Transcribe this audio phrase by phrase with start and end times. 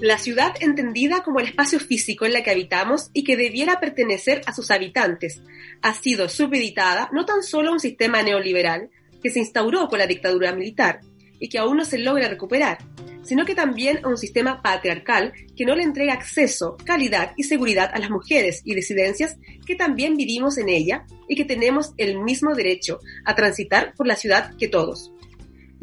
[0.00, 4.42] La ciudad entendida como el espacio físico en la que habitamos y que debiera pertenecer
[4.44, 5.40] a sus habitantes,
[5.80, 8.90] ha sido supeditada no tan solo a un sistema neoliberal
[9.22, 11.00] que se instauró con la dictadura militar
[11.40, 12.78] y que aún no se logra recuperar,
[13.22, 17.90] sino que también a un sistema patriarcal que no le entrega acceso, calidad y seguridad
[17.94, 22.54] a las mujeres y disidencias que también vivimos en ella y que tenemos el mismo
[22.54, 25.12] derecho a transitar por la ciudad que todos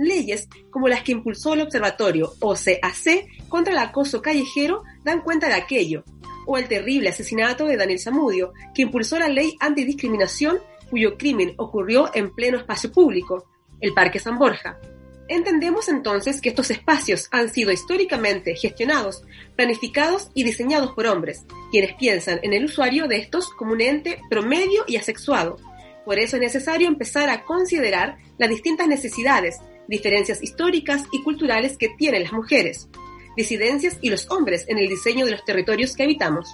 [0.02, 5.56] leyes como las que impulsó el Observatorio OCAC contra el acoso callejero dan cuenta de
[5.56, 6.04] aquello,
[6.46, 10.60] o el terrible asesinato de Daniel Zamudio, que impulsó la ley antidiscriminación
[10.90, 13.46] cuyo crimen ocurrió en pleno espacio público,
[13.80, 14.80] el Parque San Borja.
[15.28, 19.24] Entendemos entonces que estos espacios han sido históricamente gestionados,
[19.56, 24.20] planificados y diseñados por hombres, quienes piensan en el usuario de estos como un ente
[24.30, 25.58] promedio y asexuado.
[26.04, 29.60] Por eso es necesario empezar a considerar las distintas necesidades,
[29.92, 32.88] diferencias históricas y culturales que tienen las mujeres,
[33.36, 36.50] disidencias y los hombres en el diseño de los territorios que habitamos.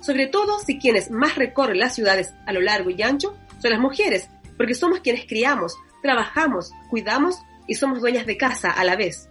[0.00, 3.80] Sobre todo si quienes más recorren las ciudades a lo largo y ancho son las
[3.80, 7.36] mujeres, porque somos quienes criamos, trabajamos, cuidamos
[7.68, 9.28] y somos dueñas de casa a la vez.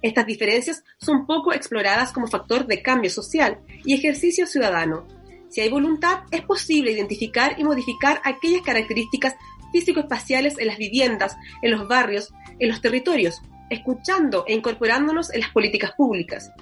[0.00, 5.08] Estas diferencias son poco exploradas como factor de cambio social y ejercicio ciudadano.
[5.50, 9.34] Si hay voluntad, es posible identificar y modificar aquellas características
[9.72, 13.40] físico-espaciales en las viviendas, en los barrios, en los territorios,
[13.70, 16.52] escuchando e incorporándonos en las políticas públicas.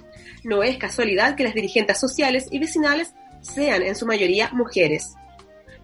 [0.43, 5.15] No es casualidad que las dirigentes sociales y vecinales sean en su mayoría mujeres.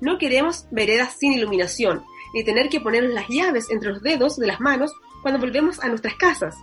[0.02, 4.48] No queremos veredas sin iluminación, ni tener que ponernos las llaves entre los dedos de
[4.48, 6.56] las manos cuando volvemos a nuestras casas,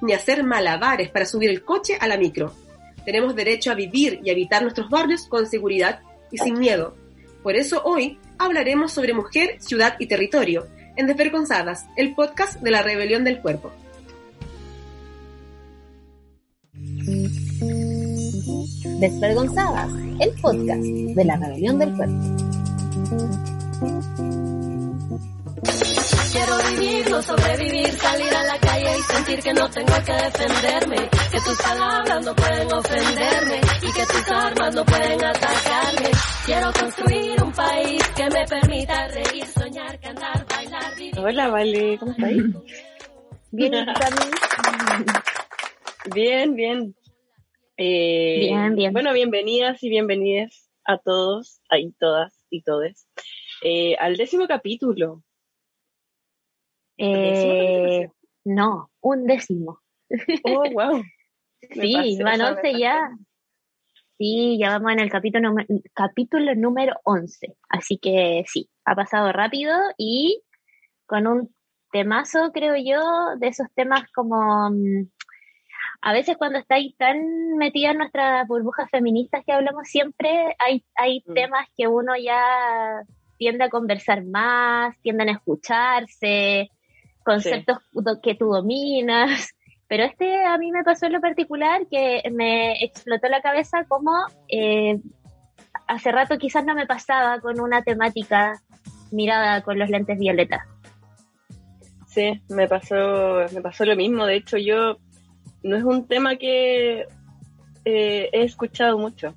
[0.00, 2.52] ni hacer malabares para subir el coche a la micro.
[3.04, 6.96] Tenemos derecho a vivir y habitar nuestros barrios con seguridad y sin miedo.
[7.42, 12.82] Por eso hoy hablaremos sobre mujer, ciudad y territorio, en Desvergonzadas, el podcast de la
[12.82, 13.72] rebelión del cuerpo.
[19.00, 19.90] Desvergonzadas,
[20.20, 22.14] el podcast de la rebelión del cuerpo.
[26.30, 31.08] Quiero vivir, no sobrevivir, salir a la calle y sentir que no tengo que defenderme,
[31.32, 36.10] que tus palabras no pueden ofenderme y que tus armas no pueden atacarme.
[36.44, 41.18] Quiero construir un país que me permita reír, soñar, cantar, bailar, vivir.
[41.18, 42.42] Hola, Vale, ¿cómo estáis?
[43.50, 43.86] Bien,
[46.14, 46.94] bien, bien.
[47.78, 48.92] Eh, Bien, bien.
[48.92, 53.06] Bueno, bienvenidas y bienvenidas a todos, ahí todas y todes,
[53.62, 55.22] eh, al décimo capítulo.
[56.98, 58.08] Eh,
[58.44, 59.80] no, un décimo.
[60.44, 61.02] Oh, wow.
[61.72, 63.10] Sí, van 11 ya.
[64.16, 65.54] Sí, ya vamos en el capítulo,
[65.92, 67.56] capítulo número 11.
[67.68, 70.42] Así que sí, ha pasado rápido y
[71.06, 71.54] con un
[71.90, 73.00] temazo, creo yo,
[73.38, 74.70] de esos temas como...
[74.70, 75.08] mm,
[76.02, 81.22] A veces cuando estáis tan metida en nuestras burbujas feministas que hablamos siempre, hay, hay
[81.26, 81.34] Mm.
[81.34, 83.02] temas que uno ya
[83.36, 86.70] tiende a conversar más, tienden a escucharse,
[87.28, 87.78] conceptos
[88.22, 89.50] que tú dominas.
[89.86, 94.12] Pero este a mí me pasó en lo particular que me explotó la cabeza como
[94.48, 94.98] eh,
[95.86, 98.60] hace rato quizás no me pasaba con una temática
[99.10, 100.60] mirada con los lentes violetas.
[102.06, 104.26] Sí, me pasó, me pasó lo mismo.
[104.26, 104.98] De hecho, yo
[105.62, 107.06] no es un tema que
[107.84, 109.34] eh, he escuchado mucho.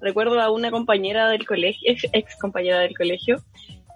[0.00, 3.36] Recuerdo a una compañera del colegio, ex, ex compañera del colegio,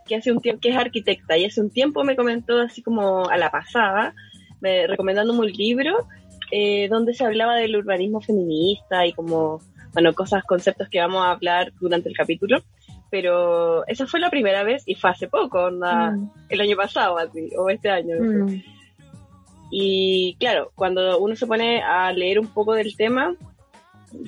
[0.06, 3.28] que hace un tiempo, que es arquitecta, y hace un tiempo me comentó así como
[3.28, 4.15] a la pasada,
[4.60, 6.06] me, recomendándome un libro
[6.50, 9.60] eh, donde se hablaba del urbanismo feminista y como,
[9.93, 12.62] bueno, cosas, conceptos que vamos a hablar durante el capítulo.
[13.10, 17.16] Pero esa fue la primera vez y fue hace poco, onda, Mm, el año pasado,
[17.19, 18.16] así, o este año.
[18.20, 18.62] mm,
[19.70, 23.34] Y claro, cuando uno se pone a leer un poco del tema,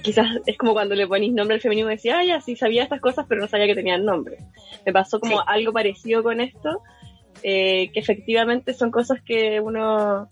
[0.03, 2.83] quizás es como cuando le ponís nombre al feminismo y decís, ah, ya, sí sabía
[2.83, 4.39] estas cosas, pero no sabía que tenían nombre.
[4.85, 5.45] Me pasó como Sí.
[5.47, 6.83] algo parecido con esto,
[7.43, 10.29] eh, que efectivamente son cosas que uno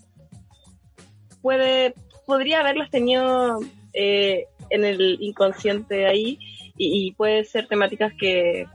[1.42, 1.94] puede,
[2.26, 3.60] podría haberlas tenido
[3.92, 6.38] eh, en el inconsciente ahí,
[6.76, 8.66] y, y puede ser temáticas que,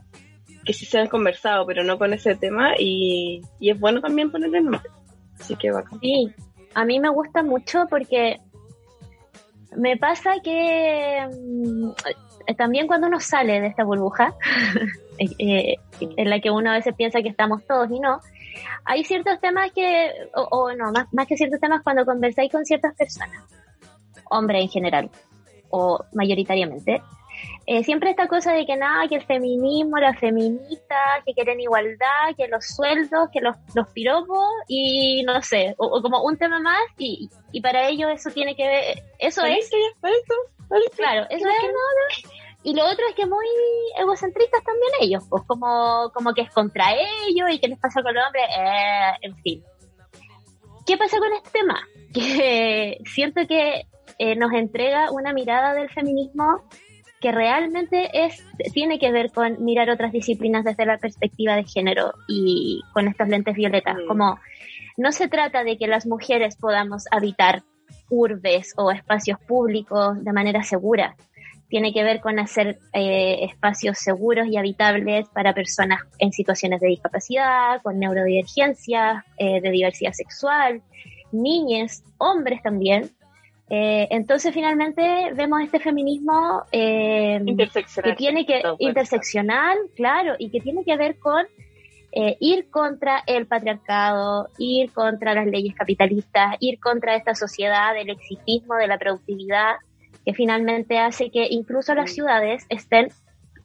[0.64, 4.30] que sí se han conversado, pero no con ese tema, y, y es bueno también
[4.30, 4.88] ponerle nombre.
[5.38, 5.98] Así que bacán.
[6.00, 6.28] Sí,
[6.74, 8.38] a mí me gusta mucho porque
[9.76, 11.90] me pasa que mm,
[12.56, 14.34] también cuando uno sale de esta burbuja,
[15.18, 18.20] eh, eh, en la que uno a veces piensa que estamos todos y no,
[18.84, 22.64] hay ciertos temas que, o, o no, más, más que ciertos temas cuando conversáis con
[22.64, 23.44] ciertas personas,
[24.30, 25.10] hombres en general,
[25.70, 27.02] o mayoritariamente,
[27.66, 32.34] eh, siempre esta cosa de que nada, que el feminismo, la feminista, que quieren igualdad,
[32.36, 36.82] que los sueldos, que los, los piropos y no sé, o, como un tema más
[36.98, 39.70] y, y, para ellos eso tiene que ver, eso es...
[40.96, 42.24] Claro, eso es...
[42.62, 43.46] Y lo otro es que muy
[43.96, 48.14] egocentristas también ellos, pues como, como que es contra ellos y qué les pasa con
[48.14, 49.64] los hombres, eh, en fin.
[50.86, 51.80] ¿Qué pasa con este tema?
[52.12, 53.86] Que siento que
[54.18, 56.64] eh, nos entrega una mirada del feminismo
[57.20, 62.14] que realmente es, tiene que ver con mirar otras disciplinas desde la perspectiva de género
[62.26, 63.96] y con estos lentes violetas.
[63.96, 64.06] Mm.
[64.08, 64.38] Como
[64.96, 67.62] no se trata de que las mujeres podamos habitar
[68.08, 71.16] urbes o espacios públicos de manera segura.
[71.68, 76.88] Tiene que ver con hacer eh, espacios seguros y habitables para personas en situaciones de
[76.88, 80.82] discapacidad, con neurodivergencia, eh, de diversidad sexual,
[81.30, 83.10] niñas, hombres también,
[83.72, 87.40] eh, entonces finalmente vemos este feminismo eh,
[88.02, 91.46] que tiene que interseccional, claro, y que tiene que ver con
[92.10, 98.10] eh, ir contra el patriarcado, ir contra las leyes capitalistas, ir contra esta sociedad del
[98.10, 99.76] exitismo, de la productividad,
[100.24, 103.10] que finalmente hace que incluso las ciudades estén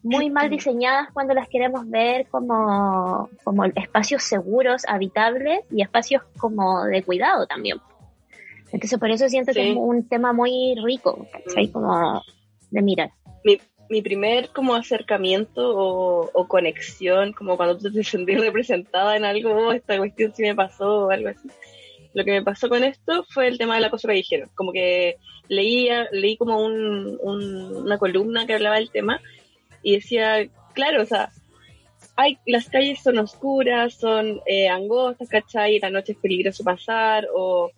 [0.03, 6.83] muy mal diseñadas cuando las queremos ver como, como espacios seguros, habitables y espacios como
[6.83, 7.79] de cuidado también.
[8.75, 11.69] Entonces por eso siento que es un tema muy rico, ¿cachai?
[11.69, 12.21] Como
[12.71, 13.09] de mirar.
[13.45, 13.57] Mi,
[13.89, 19.71] mi primer como acercamiento o, conexión, como cuando tú te sentís representada en algo, oh,
[19.71, 21.47] esta cuestión sí me pasó o algo así.
[22.13, 24.49] Lo que me pasó con esto fue el tema de la cosa que dijeron.
[24.55, 29.21] Como que leía, leí como un, una columna que hablaba del tema
[29.83, 31.29] y decía, claro, o sea,
[32.17, 35.79] hay, las calles son oscuras, son eh, angostas, ¿cachai?
[35.79, 37.71] La noche es peligroso pasar o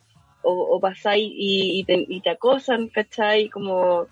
[0.49, 3.49] o, pasáis y, te, acosan, ¿cachai?
[3.49, 4.07] Como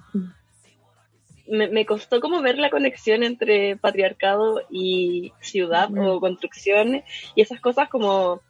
[1.47, 7.03] me, costó como ver la conexión entre patriarcado y ciudad o construcciones
[7.35, 8.41] y esas cosas como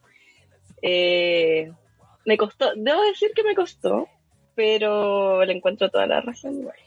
[0.81, 1.71] eh,
[2.25, 4.07] me costó, debo decir que me costó,
[4.55, 6.77] pero le encuentro toda la razón igual.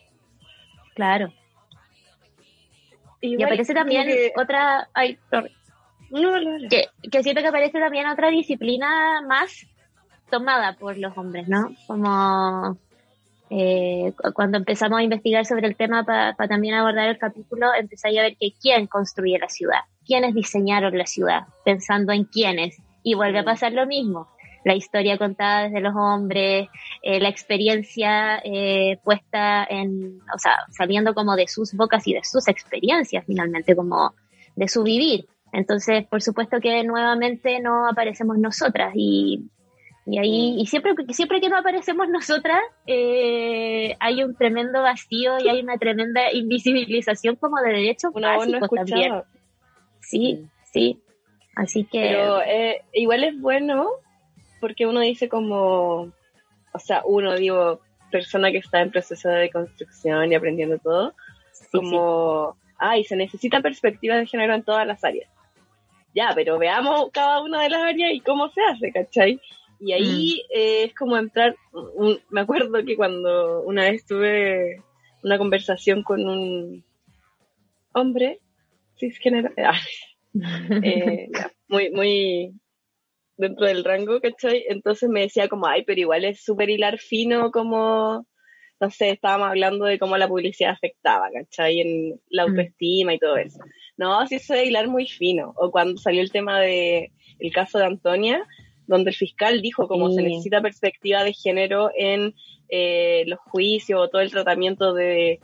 [0.94, 1.32] Claro.
[3.20, 5.18] y aparece también otra, ay,
[6.70, 9.66] Que, que siento que aparece también otra disciplina más
[10.28, 11.74] tomada por los hombres, ¿no?
[11.86, 12.78] Como
[13.50, 18.22] eh, cuando empezamos a investigar sobre el tema para también abordar el capítulo, empecé a
[18.22, 22.76] ver que quién construye la ciudad, quiénes diseñaron la ciudad, pensando en quiénes.
[23.02, 24.28] Y vuelve a pasar lo mismo.
[24.64, 26.68] La historia contada desde los hombres,
[27.02, 32.24] eh, la experiencia eh, puesta en, o sea, saliendo como de sus bocas y de
[32.24, 34.14] sus experiencias finalmente, como
[34.56, 35.26] de su vivir.
[35.52, 39.48] Entonces, por supuesto que nuevamente no aparecemos nosotras y
[40.10, 45.48] y ahí, y siempre, siempre que no aparecemos nosotras, eh, hay un tremendo vacío y
[45.50, 49.22] hay una tremenda invisibilización como de derechos una básicos también.
[50.00, 50.98] Sí, sí.
[51.54, 52.00] Así que.
[52.00, 53.86] Pero eh, igual es bueno
[54.62, 56.10] porque uno dice como,
[56.72, 61.12] o sea, uno, digo, persona que está en proceso de construcción y aprendiendo todo,
[61.70, 65.28] como, ay, se necesita perspectiva de género en todas las áreas.
[66.14, 69.38] Ya, pero veamos cada una de las áreas y cómo se hace, ¿cachai?
[69.80, 70.56] Y ahí mm.
[70.56, 71.56] eh, es como entrar,
[72.30, 74.82] me acuerdo que cuando una vez tuve
[75.22, 76.84] una conversación con un
[77.92, 78.40] hombre
[78.98, 79.80] cisgénero, ah,
[80.82, 81.28] eh,
[81.68, 82.52] muy, muy
[83.36, 84.64] dentro del rango, ¿cachai?
[84.68, 88.26] Entonces me decía como, ay, pero igual es súper hilar fino como,
[88.80, 91.80] no sé, estábamos hablando de cómo la publicidad afectaba, ¿cachai?
[91.80, 92.50] En la mm.
[92.50, 93.60] autoestima y todo eso.
[93.96, 95.54] No, sí eso es hilar muy fino.
[95.56, 98.44] O cuando salió el tema de el caso de Antonia,
[98.88, 102.34] donde el fiscal dijo cómo se necesita perspectiva de género en
[102.70, 105.40] eh, los juicios o todo el tratamiento de,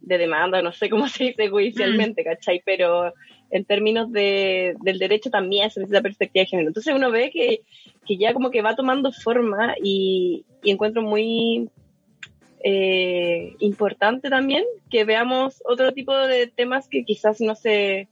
[0.00, 2.24] demanda, no sé cómo se dice judicialmente, mm.
[2.24, 2.62] ¿cachai?
[2.64, 3.12] Pero
[3.50, 6.68] en términos de, del derecho también se necesita perspectiva de género.
[6.68, 7.62] Entonces uno ve que,
[8.16, 11.68] ya como que va tomando forma y, encuentro muy
[12.64, 18.08] eh, importante también que veamos otro tipo de temas que quizás no se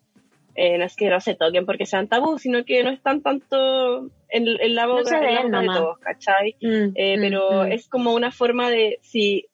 [0.54, 4.10] eh, no es que no se toquen porque sean tabú, sino que no están tanto
[4.28, 6.56] en, la boca, de todos, ¿cachai?
[6.60, 7.72] Mm, eh, mm, pero mm.
[7.72, 9.46] es como una forma de, si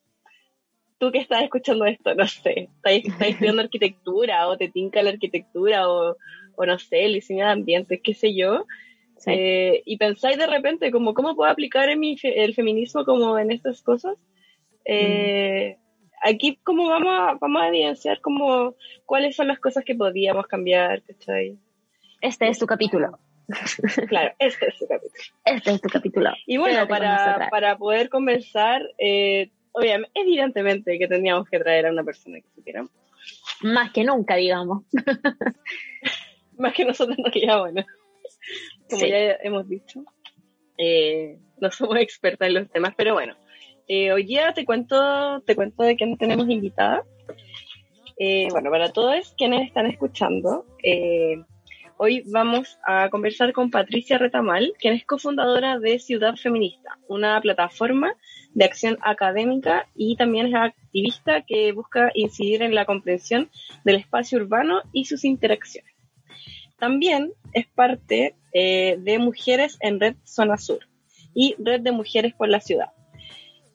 [0.99, 5.89] tú que estás escuchando esto, no sé, estás, estudiando arquitectura o te tinca la arquitectura
[5.89, 6.17] o,
[6.57, 8.67] o no sé, el diseño de ambientes, qué sé yo,
[9.27, 13.51] eh, y pensáis de repente como cómo puedo aplicar en mi el feminismo como en
[13.51, 14.17] estas cosas,
[14.85, 15.77] eh,
[16.21, 18.75] aquí como vamos a, vamos a evidenciar como
[19.07, 21.59] cuáles son las cosas que podíamos cambiar, ¿cachai?
[22.21, 23.19] Este es tu capítulo.
[24.09, 25.25] Claro, este es tu capítulo.
[25.45, 26.31] Este es tu capítulo.
[26.47, 32.05] Y bueno, para, para poder conversar, eh, obviamente, evidentemente que teníamos que traer a una
[32.05, 32.85] persona que supiera.
[33.63, 34.85] Más que nunca, digamos.
[36.59, 37.85] Más que nosotros no ya bueno.
[38.89, 40.05] Como ya hemos dicho,
[40.79, 43.35] eh, no somos expertas en los temas, pero bueno.
[43.93, 47.03] Eh, hoy día te cuento, te cuento de quién tenemos invitada.
[48.17, 50.65] Eh, bueno, para todos quienes están escuchando,
[51.97, 58.15] hoy vamos a conversar con Patricia Retamal, quien es cofundadora de Ciudad Feminista, una plataforma
[58.55, 63.51] de acción académica y también es activista que busca incidir en la comprensión
[63.85, 65.93] del espacio urbano y sus interacciones.
[66.79, 70.87] También es parte eh, de Mujeres en Red Zona Sur
[71.35, 72.93] y Red de Mujeres por la Ciudad,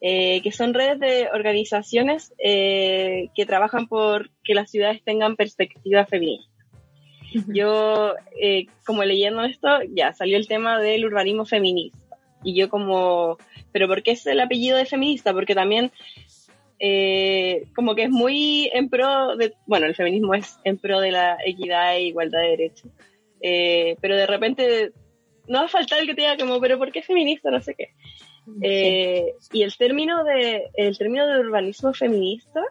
[0.00, 6.06] eh, que son redes de organizaciones eh, que trabajan por que las ciudades tengan perspectiva
[6.06, 6.52] feminista.
[7.48, 8.14] Yo,
[8.86, 11.98] como leyendo esto, ya salió el tema del urbanismo feminista.
[12.42, 13.36] Y yo como,
[13.72, 15.34] pero ¿por qué es el apellido de feminista?
[15.34, 15.90] Porque también
[17.74, 21.36] como que es muy en pro de, bueno, el feminismo es en pro de la
[21.44, 22.90] equidad e igualdad de derechos,
[23.40, 24.92] eh, pero de repente
[25.46, 27.50] no va a faltar el que te diga como, pero ¿por qué feminista?
[27.50, 27.90] No sé qué.
[28.62, 32.62] Eh, y el término de, el término de urbanismo feminista,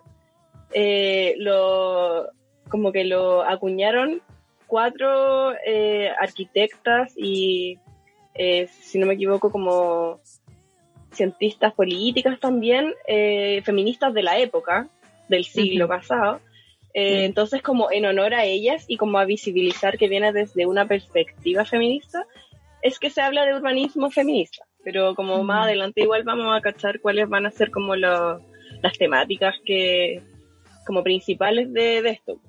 [0.72, 2.28] eh, lo,
[2.70, 4.22] como que lo acuñaron
[4.68, 5.54] cuatro
[6.20, 7.78] arquitectas y,
[8.36, 10.20] si no me equivoco, como
[11.12, 12.94] cientistas políticas también,
[13.64, 14.88] feministas de la época,
[15.30, 16.40] del siglo pasado,
[16.98, 20.88] eh, entonces, como en honor a ellas y como a visibilizar que viene desde una
[20.88, 22.26] perspectiva feminista,
[22.82, 24.66] es que se habla de urbanismo feminista.
[24.86, 28.40] Pero como más adelante igual vamos a cachar cuáles van a ser como las
[28.98, 30.22] temáticas que
[30.86, 32.40] como principales de, esto.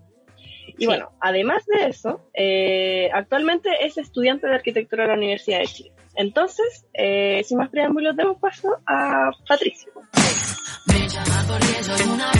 [0.78, 5.66] Y bueno, además de eso, eh, actualmente es estudiante de arquitectura de la Universidad de
[5.66, 5.92] Chile.
[6.14, 9.92] Entonces, eh, sin más preámbulos, demos paso a Patricio.
[10.86, 12.30] Me llama porque soy una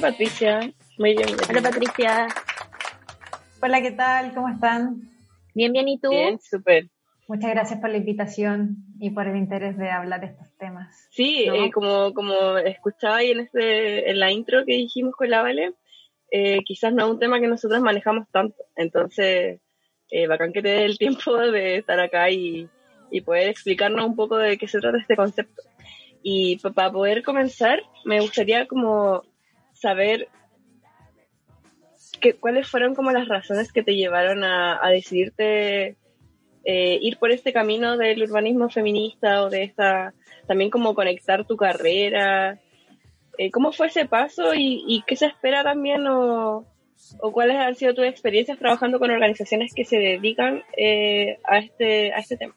[0.00, 0.72] Patricia.
[0.98, 1.28] Muy bien.
[1.48, 2.26] Hola Patricia.
[3.62, 4.34] Hola, ¿qué tal?
[4.34, 5.02] ¿Cómo están?
[5.54, 6.10] Bien, bien, ¿y tú?
[6.10, 6.88] Bien, súper.
[7.28, 11.08] Muchas gracias por la invitación y por el interés de hablar de estos temas.
[11.10, 15.42] Sí, eh, como, como escuchaba ahí en, este, en la intro que dijimos con la
[15.42, 15.74] Vale,
[16.30, 18.56] eh, quizás no es un tema que nosotros manejamos tanto.
[18.76, 19.60] Entonces,
[20.10, 22.68] eh, bacán que te dé el tiempo de estar acá y,
[23.10, 25.62] y poder explicarnos un poco de qué se trata este concepto.
[26.22, 29.22] Y para poder comenzar, me gustaría como
[29.84, 30.28] saber
[32.22, 35.96] que, cuáles fueron como las razones que te llevaron a, decidirte
[36.64, 40.14] eh, ir por este camino del urbanismo feminista o de esta,
[40.46, 42.58] también como conectar tu carrera.
[43.36, 46.64] Eh, ¿Cómo fue ese paso y, qué se espera también o,
[47.32, 52.20] cuáles han sido tus experiencias trabajando con organizaciones que se dedican eh, a, este, a
[52.20, 52.54] este tema?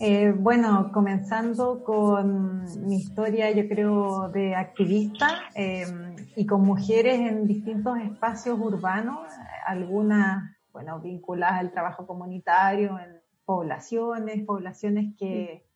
[0.00, 7.48] Eh, bueno, comenzando con mi historia, yo creo, de activista em, y con mujeres en
[7.48, 9.18] distintos espacios urbanos,
[9.66, 15.66] algunas, bueno, vinculadas al trabajo comunitario en poblaciones, poblaciones que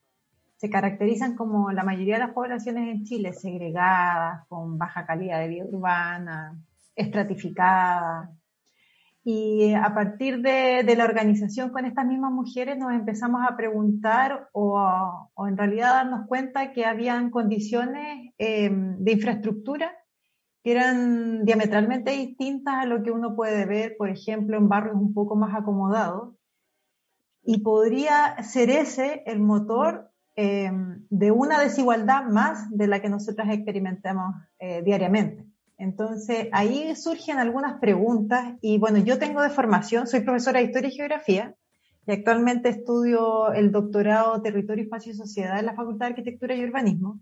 [0.56, 5.48] se caracterizan como la mayoría de las poblaciones en Chile, segregadas, con baja calidad de
[5.48, 6.62] vida urbana,
[6.94, 8.30] estratificadas,
[9.24, 15.30] y a partir de, la organización con estas mismas mujeres nos empezamos a preguntar o,
[15.46, 19.92] en realidad darnos cuenta que habían condiciones em, de infraestructura
[20.64, 25.12] que eran diametralmente distintas a lo que uno puede ver, por ejemplo, en barrios un
[25.12, 26.34] poco más acomodados.
[27.44, 33.48] Y podría ser ese el motor em, de una desigualdad más de la que nosotras
[33.50, 35.51] experimentamos eh, diariamente.
[35.82, 40.88] Entonces, ahí surgen algunas preguntas y bueno, yo tengo de formación, soy profesora de Historia
[40.90, 41.56] y Geografía
[42.06, 46.62] y actualmente estudio el doctorado Territorio, Espacio y Sociedad en la Facultad de Arquitectura y
[46.62, 47.18] Urbanismo.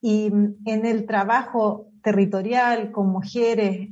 [0.00, 0.32] Y
[0.64, 3.90] en el trabajo territorial con mujeres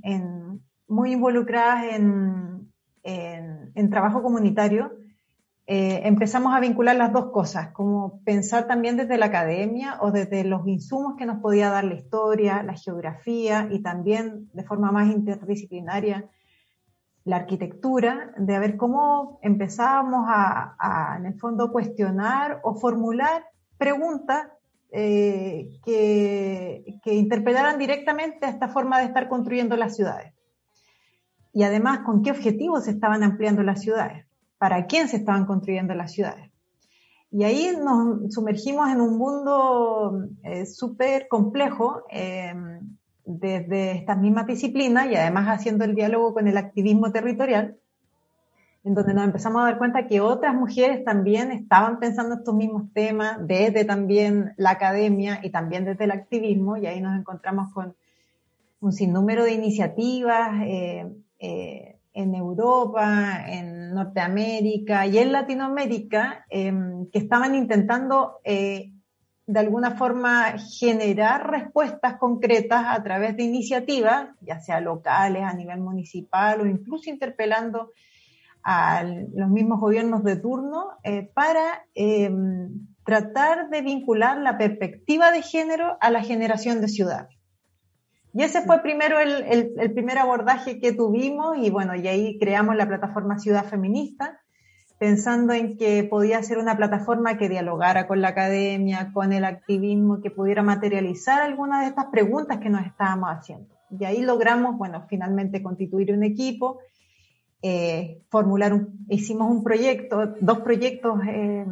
[0.89, 4.91] muy involucradas en, en trabajo comunitario,
[5.69, 10.45] eh, empezamos a vincular las dos cosas, como pensar también desde la academia o desde
[10.45, 15.09] los insumos que nos podía dar la historia, la geografía y también de forma más
[15.09, 16.31] interdisciplinaria
[17.25, 23.47] la arquitectura, de ver cómo empezábamos a, en el fondo, cuestionar o formular
[23.77, 24.47] preguntas
[24.93, 30.33] eh, que, que interpelaran directamente a esta forma de estar construyendo las ciudades.
[31.53, 34.26] Y además, con qué objetivos se estaban ampliando las ciudades
[34.59, 36.51] para quién se estaban construyendo las ciudades.
[37.31, 45.11] y ahí nos sumergimos en un mundo eh, súper complejo em, desde estas mismas disciplinas
[45.11, 47.77] y además haciendo el diálogo con el activismo territorial,
[48.85, 52.85] en donde nos empezamos a dar cuenta que otras mujeres también estaban pensando estos mismos
[52.93, 57.97] temas desde también la academia y también desde el activismo, y ahí nos encontramos con
[58.81, 67.19] un sinnúmero de iniciativas eh, eh, en Europa, en Norteamérica y en Latinoamérica em, que
[67.19, 68.91] estaban intentando eh,
[69.47, 75.81] de alguna forma generar respuestas concretas a través de iniciativas, ya sea locales, a nivel
[75.81, 77.93] municipal o incluso interpelando
[78.65, 82.31] a los mismos gobiernos de turno eh, para eh,
[83.05, 87.36] tratar de vincular la perspectiva de género a la generación de ciudades.
[88.37, 92.77] Y ese fue primero el, el, primer abordaje que tuvimos y bueno, y ahí creamos
[92.77, 94.41] la plataforma Ciudad Feminista,
[94.99, 100.21] pensando en que podía ser una plataforma que dialogara con la academia, con el activismo,
[100.21, 103.75] que pudiera materializar algunas de estas preguntas que nos estábamos haciendo.
[103.99, 106.81] Y ahí logramos, bueno, finalmente constituir un equipo
[107.63, 111.67] eh, formular un, hicimos un proyecto, dos proyectos eh,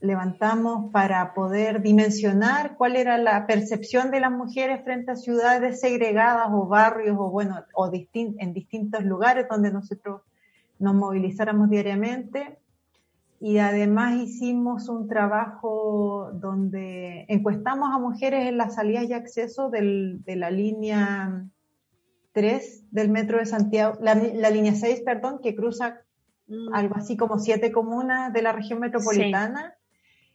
[0.00, 6.48] levantamos para poder dimensionar cuál era la percepción de las mujeres frente a ciudades segregadas
[6.50, 10.22] o barrios o bueno, o en distintos lugares donde nosotros
[10.78, 12.58] nos movilizáramos diariamente.
[13.42, 20.22] Y además hicimos un trabajo donde encuestamos a mujeres en las salidas y acceso del,
[20.24, 21.46] de la línea
[22.32, 26.02] 3 del metro de Santiago, la, línea 6, perdón, que cruza
[26.48, 26.74] mm.
[26.74, 29.74] algo así como siete comunas de la región metropolitana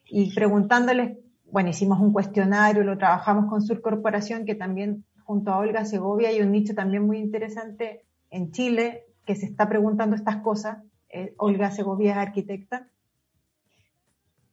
[0.08, 1.18] y preguntándoles,
[1.52, 6.30] bueno, hicimos un cuestionario, lo trabajamos con Sur Corporación, que también junto a Olga Segovia
[6.30, 10.78] hay un nicho también muy interesante en Chile que se está preguntando estas cosas.
[11.10, 12.88] Eh, Olga Segovia es arquitecta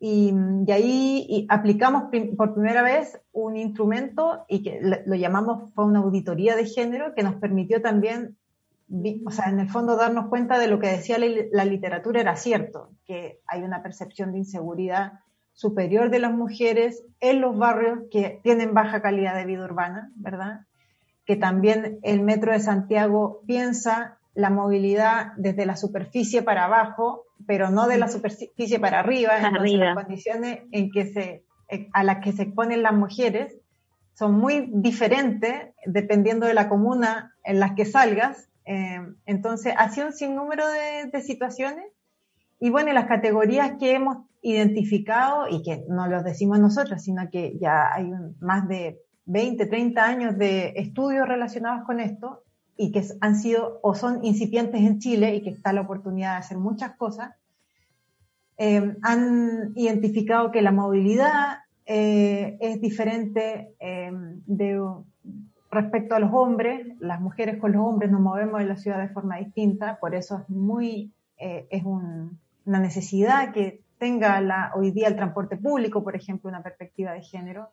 [0.04, 0.34] y,
[0.72, 6.66] ahí aplicamos por primera vez un instrumento y que lo llamamos, fue una auditoría de
[6.66, 8.36] género que nos permitió también,
[9.24, 12.90] o sea, en el fondo darnos cuenta de lo que decía la, literatura era cierto,
[13.06, 15.20] que hay una percepción de inseguridad
[15.62, 20.62] superior de las mujeres en los barrios que tienen baja calidad de vida urbana, ¿verdad?
[21.24, 27.70] Que también el Metro de Santiago piensa la movilidad desde la superficie para abajo pero
[27.70, 29.38] no de la superficie para arriba.
[29.38, 31.44] entonces las condiciones en que se,
[31.92, 33.56] a las que se exponen las mujeres
[34.14, 38.48] son muy diferentes dependiendo de la comuna en las que salgas.
[38.64, 41.86] Eh, entonces, sido un sinnúmero de, de situaciones.
[42.64, 47.58] Y bueno, las categorías que hemos identificado y que no los decimos nosotros, sino que
[47.58, 52.44] ya hay más de 20, 30 años de estudios relacionados con esto,
[52.76, 56.38] y que han sido o son incipientes en Chile y que está la oportunidad de
[56.38, 57.32] hacer muchas cosas,
[58.58, 64.12] eh, han identificado que la movilidad eh, es diferente eh,
[65.68, 66.86] respecto a los hombres.
[67.00, 70.38] Las mujeres con los hombres nos movemos en la ciudad de forma distinta, por eso
[70.38, 71.82] es muy, es
[72.64, 77.22] una necesidad que tenga la, hoy día el transporte público, por ejemplo, una perspectiva de
[77.22, 77.70] género.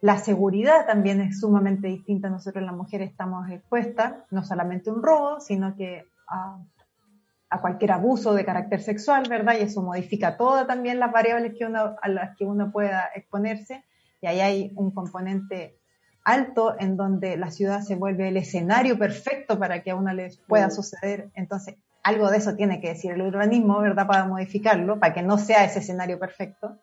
[0.00, 2.30] La seguridad también es sumamente distinta.
[2.30, 8.34] Nosotros las mujeres estamos expuestas no solamente a un robo, sino que a, cualquier abuso
[8.34, 9.56] de carácter sexual, ¿verdad?
[9.58, 13.84] Y eso modifica todas también las variables que uno, a las que uno pueda exponerse.
[14.20, 15.78] Y ahí hay un componente
[16.24, 20.38] alto en donde la ciudad se vuelve el escenario perfecto para que a uno les
[20.38, 21.30] pueda suceder.
[21.34, 21.76] Entonces,
[22.08, 24.06] algo de eso tiene que decir el urbanismo, ¿verdad?
[24.06, 26.78] Para modificarlo, para que no sea ese escenario perfecto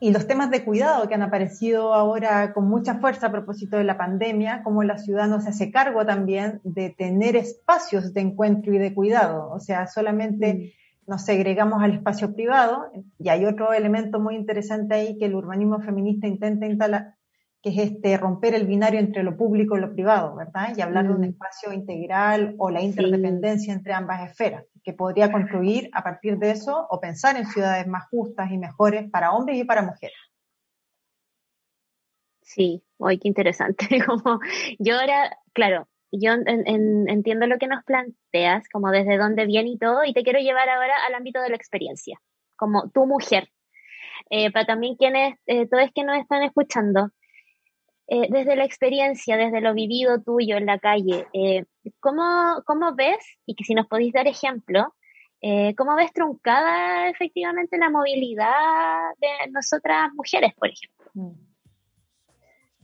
[0.00, 3.84] y los temas de cuidado que han aparecido ahora con mucha fuerza a propósito de
[3.84, 8.72] la pandemia, como la ciudad no se hace cargo también de tener espacios de encuentro
[8.72, 9.50] y de cuidado.
[9.50, 11.10] O sea, solamente mm.
[11.10, 15.80] nos segregamos al espacio privado y hay otro elemento muy interesante ahí que el urbanismo
[15.80, 17.14] feminista intenta instalar,
[17.62, 20.74] que es este romper el binario entre lo público y lo privado, ¿verdad?
[20.76, 21.30] Y hablar de un mm.
[21.30, 26.86] espacio integral o la interdependencia entre ambas esferas, que podría construir a partir de eso
[26.88, 30.16] o pensar en ciudades más justas y mejores para hombres y para mujeres.
[32.42, 33.86] Sí, hoy qué interesante.
[34.06, 34.40] Como
[34.78, 40.04] yo ahora, claro, yo entiendo lo que nos planteas, como desde dónde viene y todo,
[40.04, 42.18] y te quiero llevar ahora al ámbito de la experiencia,
[42.56, 43.50] como tu mujer.
[44.30, 47.10] Eh, para también quienes, eh, todos que nos están escuchando,
[48.10, 51.66] eh, desde la experiencia, desde lo vivido tuyo en la calle, eh,
[52.00, 52.22] ¿cómo,
[52.64, 54.94] ¿cómo, ves, y que si nos podéis dar ejemplo,
[55.42, 58.54] eh, cómo ves truncada efectivamente la movilidad
[59.20, 61.10] de nosotras mujeres, por ejemplo?
[61.12, 61.48] Mm.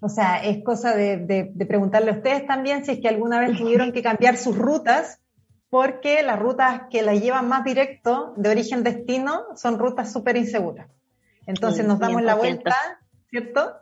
[0.01, 3.57] O sea, es cosa de, de, preguntarle a ustedes también si es que alguna vez
[3.57, 5.23] tuvieron que cambiar sus rutas,
[5.71, 10.91] porque las rutas que la llevan más directo de origen-destino son rutas súper inseguras.
[11.47, 12.77] Entonces nos damos la vuelta,
[13.31, 13.73] ¿cierto?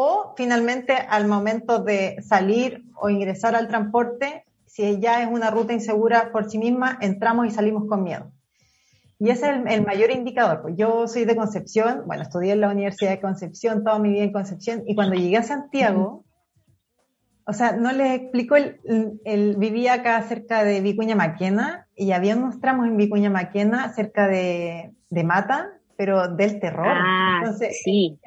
[0.00, 5.72] O finalmente al momento de salir o ingresar al transporte, si ya es una ruta
[5.72, 8.30] insegura por sí misma, entramos y salimos con miedo.
[9.18, 10.62] Y ese es el, mayor indicador.
[10.62, 14.22] Pues yo soy de Concepción, bueno, estudié en la Universidad de Concepción, toda mi vida
[14.22, 16.24] en Concepción, y cuando llegué a Santiago,
[17.44, 22.60] o sea, no les explico, el, vivía acá cerca de Vicuña Maquena y había unos
[22.60, 26.86] tramos en Vicuña Maquena cerca de, de Mata, pero del terror.
[26.86, 28.20] Ah, Entonces, sí.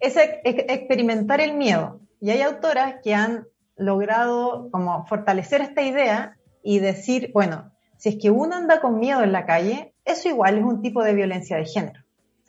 [0.00, 2.00] Es, experimentar el miedo.
[2.20, 8.16] Y hay autoras que han logrado como fortalecer esta idea y decir, bueno, si es
[8.16, 11.56] que uno anda con miedo en la calle, eso igual es un tipo de violencia
[11.56, 12.00] de género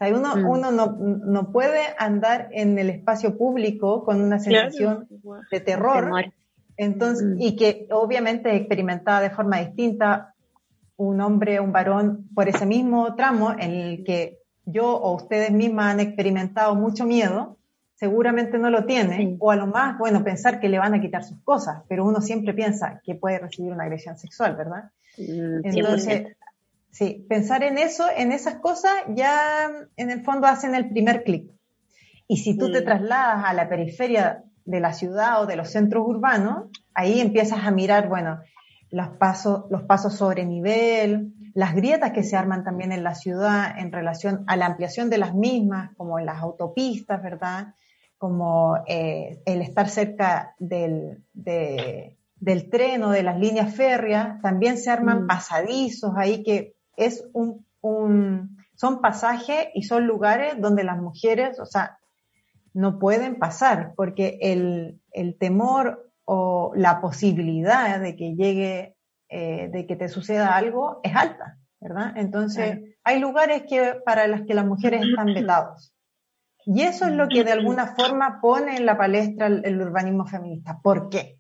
[0.10, 0.46] uno, mm.
[0.50, 5.08] uno no, no, puede andar en el espacio público con una sensación
[5.52, 6.12] de terror,
[6.78, 7.42] entonces, mm.
[7.42, 10.34] y que obviamente experimentada de forma distinta
[10.98, 15.52] un hombre o un varón por ese mismo tramo en el que yo o ustedes
[15.52, 17.58] mismas han experimentado mucho miedo,
[17.96, 21.24] seguramente no lo tienen, o a lo más, bueno, pensar que le van a quitar
[21.24, 24.92] sus cosas, pero uno siempre piensa que puede recibir una agresión sexual, ¿verdad?
[25.18, 26.36] Mm, Entonces,
[26.92, 31.50] Sí, pensar en eso, en esas cosas, ya en el fondo hacen el primer clic.
[32.28, 32.86] Y si tú te mm.
[32.86, 37.72] trasladas a la periferia de la ciudad o de los centros urbanos, ahí empiezas a
[37.72, 38.42] mirar, bueno,
[38.90, 43.78] los pasos, los pasos sobre nivel, las grietas que se arman también en la ciudad
[43.78, 47.76] en relación a la ampliación de las mismas, como en las autopistas, ¿verdad?
[48.18, 54.90] Como eh, el estar cerca del, del tren o de las líneas férreas, también se
[54.90, 55.28] arman mm.
[55.28, 57.66] pasadizos ahí que es un,
[58.76, 61.98] son pasajes y son lugares donde las mujeres, o sea,
[62.74, 68.96] no pueden pasar, porque el, temor o la posibilidad de que llegue,
[69.34, 72.12] eh, de que te suceda algo es alta, ¿verdad?
[72.18, 75.94] Entonces, hay lugares que, para los que las mujeres están vetados.
[76.66, 80.26] Y eso es lo que de alguna forma pone en la palestra el, el urbanismo
[80.26, 80.82] feminista.
[80.84, 81.40] ¿Por qué?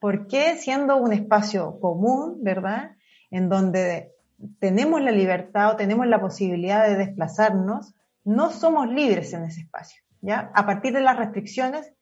[0.00, 2.96] Porque siendo un espacio común, ¿verdad?
[3.30, 4.10] En donde
[4.58, 10.02] tenemos la libertad o tenemos la posibilidad de desplazarnos, no somos libres en ese espacio,
[10.20, 10.50] ¿ya?
[10.52, 11.92] A partir de las restricciones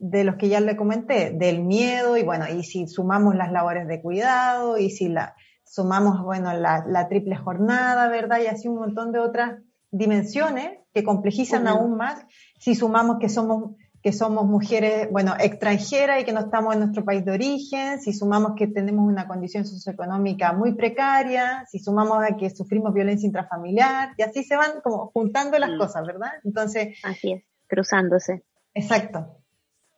[0.00, 3.86] de los que ya le comenté, del miedo y bueno, y si sumamos las labores
[3.86, 8.40] de cuidado y si la, sumamos, bueno, la, triple jornada, ¿verdad?
[8.42, 9.60] Y así un montón de otras
[9.90, 12.24] dimensiones que complejizan aún más,
[12.58, 17.04] si sumamos que somos que somos mujeres, bueno, extranjeras y que no estamos en nuestro
[17.04, 22.34] país de origen, si sumamos que tenemos una condición socioeconómica muy precaria, si sumamos a
[22.34, 25.78] que sufrimos violencia intrafamiliar, y así se van como juntando las mm.
[25.78, 26.30] cosas, ¿verdad?
[26.44, 26.98] Entonces.
[27.02, 28.42] Así es, cruzándose.
[28.72, 29.39] Exacto.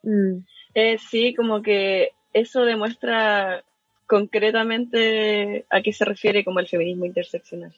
[0.03, 0.39] Mm.
[0.75, 3.63] Eh, sí, como que eso demuestra
[4.07, 7.73] concretamente a qué se refiere como el feminismo interseccional.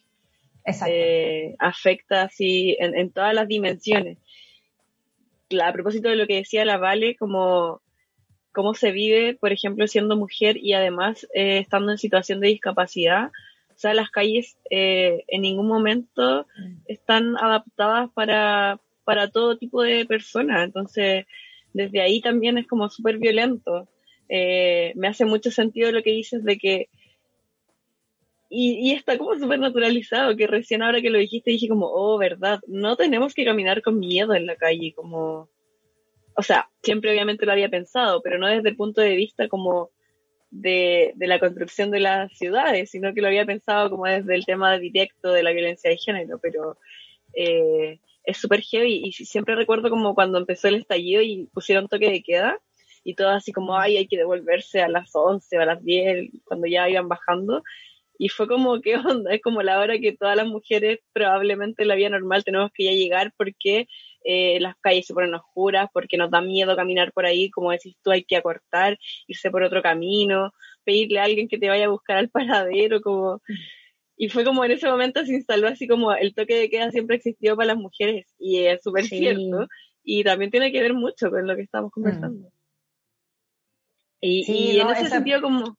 [0.64, 0.94] Exacto.
[0.94, 4.18] Eh, afecta así en, en todas las dimensiones
[5.62, 7.80] a propósito de lo que decía la Vale, como
[8.52, 13.32] cómo se vive, por ejemplo, siendo mujer y además eh, estando en situación de discapacidad.
[13.70, 16.46] O sea, las calles eh, en ningún momento
[16.86, 20.62] están adaptadas para, para todo tipo de personas.
[20.62, 21.26] Entonces,
[21.74, 23.88] desde ahí también es como súper violento.
[24.30, 26.88] Eh, me hace mucho sentido lo que dices de que
[28.56, 32.60] y, está como súper naturalizado, que recién ahora que lo dijiste dije como, oh, verdad,
[32.68, 35.48] no tenemos que caminar con miedo en la calle, como,
[36.36, 39.90] o sea, siempre obviamente lo había pensado, pero no desde el punto de vista como
[40.50, 44.78] de, la construcción de las ciudades, sino que lo había pensado como desde el tema
[44.78, 46.78] directo de la violencia de género, pero
[47.34, 52.10] eh, es súper heavy y siempre recuerdo como cuando empezó el estallido y pusieron toque
[52.10, 52.58] de queda
[53.04, 56.30] y todo así como, ay, hay que devolverse a las 11 o a las 10,
[56.44, 57.62] cuando ya iban bajando
[58.18, 59.34] y fue como, ¿qué onda?
[59.34, 62.92] Es como la hora que todas las mujeres probablemente la vida normal tenemos que ya
[62.92, 63.88] llegar porque
[64.24, 67.96] eh, las calles se ponen oscuras, porque nos da miedo caminar por ahí, como decís
[68.02, 70.52] tú, hay que acortar, irse por otro camino,
[70.84, 73.42] pedirle a alguien que te vaya a buscar al paradero, como...
[74.24, 77.16] Y fue como en ese momento se instaló así como el toque de queda siempre
[77.16, 79.68] existió para las mujeres y es súper cierto
[80.02, 81.92] y también tiene que ver mucho con lo que estamos mm.
[81.92, 82.48] conversando.
[84.22, 85.76] Y, en ese sentido como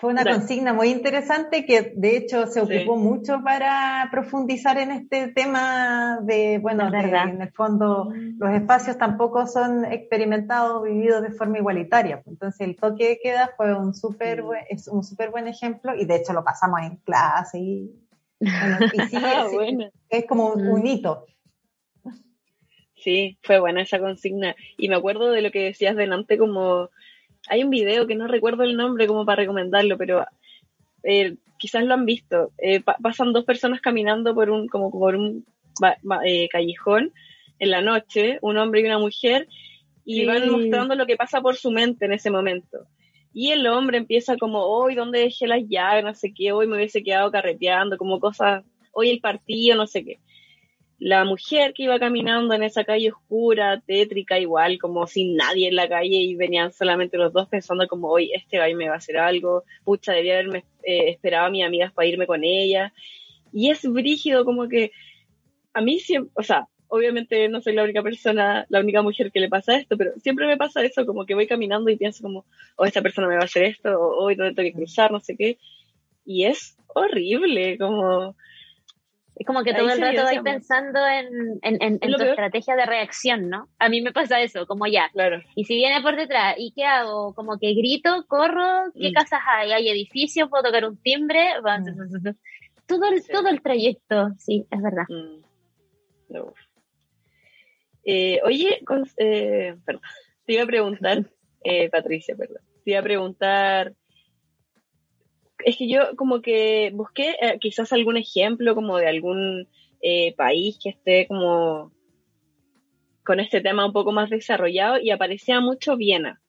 [0.00, 5.28] fue una consigna muy interesante que de hecho se ocupó mucho para profundizar en este
[5.28, 12.22] tema de, bueno, en el fondo los espacios tampoco son experimentados, vividos de forma igualitaria.
[12.26, 16.06] Entonces el toque de queda fue un súper buen, es un súper buen ejemplo y
[16.06, 17.90] de hecho lo pasamos en clase y,
[18.40, 19.48] sí, ah,
[20.08, 20.86] es, como un, mm.
[20.86, 21.26] hito.
[22.94, 24.56] Sí, fue buena esa consigna.
[24.78, 26.88] Y me acuerdo de lo que decías delante como
[27.48, 30.26] hay un video que no recuerdo el nombre como para recomendarlo, pero
[31.02, 32.52] eh, quizás lo han visto.
[32.58, 35.44] Eh, pasan dos personas caminando por un, como por un,
[36.24, 37.12] eh, callejón
[37.58, 39.48] en la noche, un hombre y una mujer,
[40.04, 42.86] y van mostrando lo que pasa por su mente en ese momento.
[43.32, 46.02] Y el hombre empieza como, hoy, ¿dónde dejé las llaves?
[46.02, 50.04] No sé qué, hoy me hubiese quedado carreteando, como cosas, hoy el partido, no sé
[50.04, 50.18] qué.
[51.00, 55.74] La mujer que iba caminando en esa calle oscura, tétrica, igual, como sin nadie en
[55.74, 58.98] la calle y venían solamente los dos pensando como, hoy este gallo me va a
[58.98, 62.92] hacer algo, pucha, debía haberme eh, esperado a mis amigas para irme con ella.
[63.50, 64.92] Y es brígido como que
[65.72, 69.40] a mí siempre, o sea, obviamente no soy la única persona, la única mujer que
[69.40, 72.44] le pasa esto, pero siempre me pasa eso, como que voy caminando y pienso como,
[72.76, 75.34] oh, esta persona me va a hacer esto, o hoy tengo que cruzar, no sé
[75.34, 75.56] qué.
[76.26, 78.36] Y es horrible, como...
[79.40, 83.48] Es como que todo el rato vais pensando en, en, en, tu estrategia de reacción,
[83.48, 83.70] ¿no?
[83.78, 85.08] A mí me pasa eso, como ya.
[85.14, 85.40] Claro.
[85.54, 87.34] Y si viene por detrás, ¿y qué hago?
[87.34, 89.12] Como que grito, corro, ¿qué mm.
[89.14, 89.72] casas hay?
[89.72, 90.50] ¿Hay edificios?
[90.50, 91.54] ¿Puedo tocar un timbre?
[91.58, 92.28] Mm.
[92.84, 95.04] Todo, el, todo el trayecto, sí, es verdad.
[95.08, 95.40] Mm.
[98.04, 98.82] Eh, oye,
[99.16, 100.02] eh, perdón,
[100.44, 101.24] te iba a preguntar,
[101.64, 103.94] eh, Patricia, perdón, te iba a preguntar,
[105.64, 109.68] es que yo como que busqué quizás algún ejemplo como de algún
[110.36, 111.92] país que esté como
[113.24, 116.40] con este tema un poco más desarrollado y aparecía mucho Viena.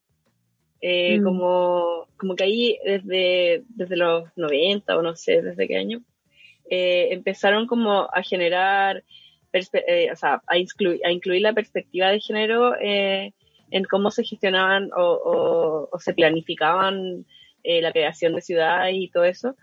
[0.84, 1.24] Mm.
[1.24, 6.02] como, como que ahí desde, desde los 90 o no sé desde qué año,
[6.70, 9.04] empezaron como a generar
[9.54, 13.34] eh, o sea, a, incluir, a incluir la perspectiva de género eh,
[13.70, 17.26] en cómo se gestionaban o, se planificaban
[17.64, 19.56] eh, la creación de ciudades y todo eso.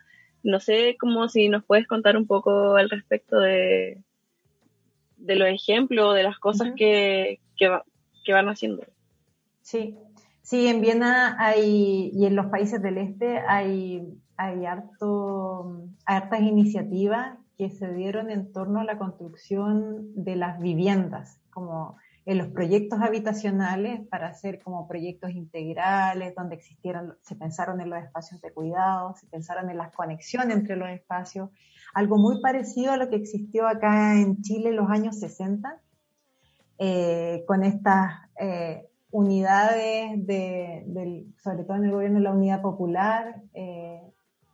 [0.43, 3.99] No sé cómo si nos puedes contar un poco al respecto de,
[5.17, 8.83] de los ejemplos, de las cosas que, que, van haciendo.
[9.63, 9.97] Sí,
[10.43, 14.03] sí, en Viena hay, y en los países del este hay,
[14.37, 21.41] hay harto, hartas iniciativas que se dieron en torno a la construcción de las viviendas,
[21.51, 21.97] como
[22.29, 28.05] en los proyectos habitacionales para hacer como proyectos integrales, donde existieron, se pensaron en los
[28.05, 31.49] espacios de cuidado, se pensaron en las conexiones entre los espacios,
[31.95, 35.81] algo muy parecido a lo que existió acá en Chile en los años 60,
[36.81, 43.41] eh, con estas eh, unidades, de, sobre todo en el gobierno de la Unidad Popular,
[43.55, 44.03] eh,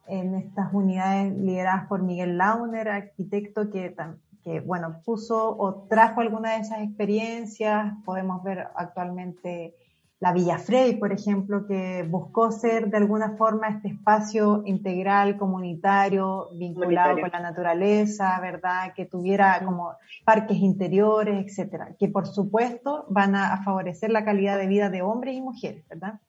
[0.06, 3.96] en estas unidades lideradas por Miguel Launer, arquitecto que,
[4.44, 7.94] que bueno, puso o trajo alguna de esas experiencias.
[8.04, 9.74] Podemos ver actualmente
[10.20, 16.48] la Villa Frey, por ejemplo, que buscó ser de alguna forma este espacio integral, comunitario,
[16.59, 18.92] vinculado con la naturaleza, ¿verdad?
[18.94, 19.92] Que tuviera como
[20.24, 25.35] parques interiores, etcétera, que por supuesto van a favorecer la calidad de vida de hombres
[25.35, 26.20] y mujeres, ¿verdad?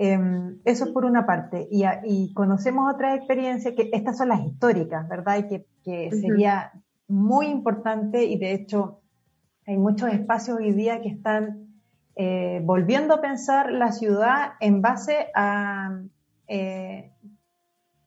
[0.00, 1.68] Em, eso es por una parte.
[1.70, 5.38] Y, conocemos otras experiencias, que estas son las históricas, ¿verdad?
[5.38, 6.72] Y que, sería
[7.08, 9.00] muy importante y de hecho
[9.66, 11.68] hay muchos espacios hoy día que están
[12.16, 16.00] eh, volviendo a pensar la ciudad en base a
[16.46, 17.12] eh,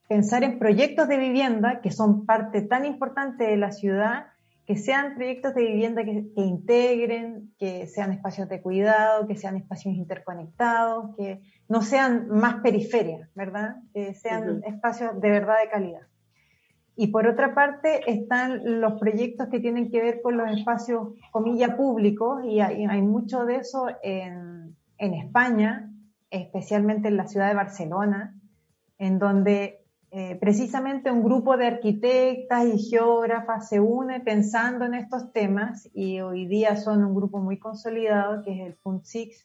[0.08, 4.26] pensar en proyectos de vivienda que son parte tan importante de la ciudad
[4.66, 9.94] que sean proyectos de vivienda que, integren, que sean espacios de cuidado, que sean espacios
[9.94, 13.76] interconectados, que no sean más periferias, ¿verdad?
[13.92, 16.11] Que sean espacios de verdad de calidad.
[17.02, 21.76] Y por otra parte están los proyectos que tienen que ver con los espacios, comilla,
[21.76, 25.90] públicos, y hay, hay mucho de eso en, en España,
[26.30, 28.36] especialmente en la ciudad de Barcelona,
[28.98, 29.80] en donde
[30.12, 36.20] eh, precisamente un grupo de arquitectas y geógrafas se une pensando en estos temas y
[36.20, 39.44] hoy día son un grupo muy consolidado que es el FUNSIX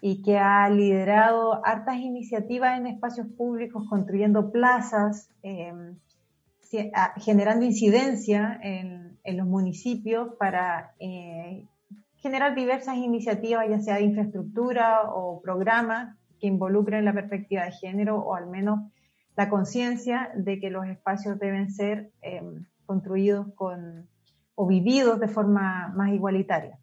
[0.00, 5.96] y que ha liderado hartas iniciativas en espacios públicos, construyendo plazas, em,
[7.16, 11.66] generando incidencia en, los municipios para eh,
[12.18, 18.18] generar diversas iniciativas, ya sea de infraestructura o programas que involucren la perspectiva de género
[18.18, 18.80] o al menos
[19.36, 22.40] la conciencia de que los espacios deben ser eh,
[22.86, 24.08] construidos con,
[24.54, 26.78] o vividos de forma más igualitaria.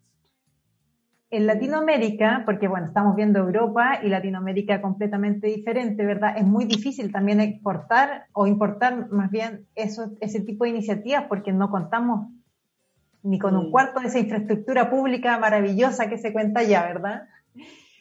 [1.30, 6.36] En Latinoamérica, porque bueno, estamos viendo Europa y Latinoamérica completamente diferente, ¿verdad?
[6.36, 11.52] Es muy difícil también exportar o importar más bien eso, ese tipo de iniciativas porque
[11.52, 12.28] no contamos
[13.22, 17.22] ni con un cuarto de esa infraestructura pública maravillosa que se cuenta ya, ¿verdad?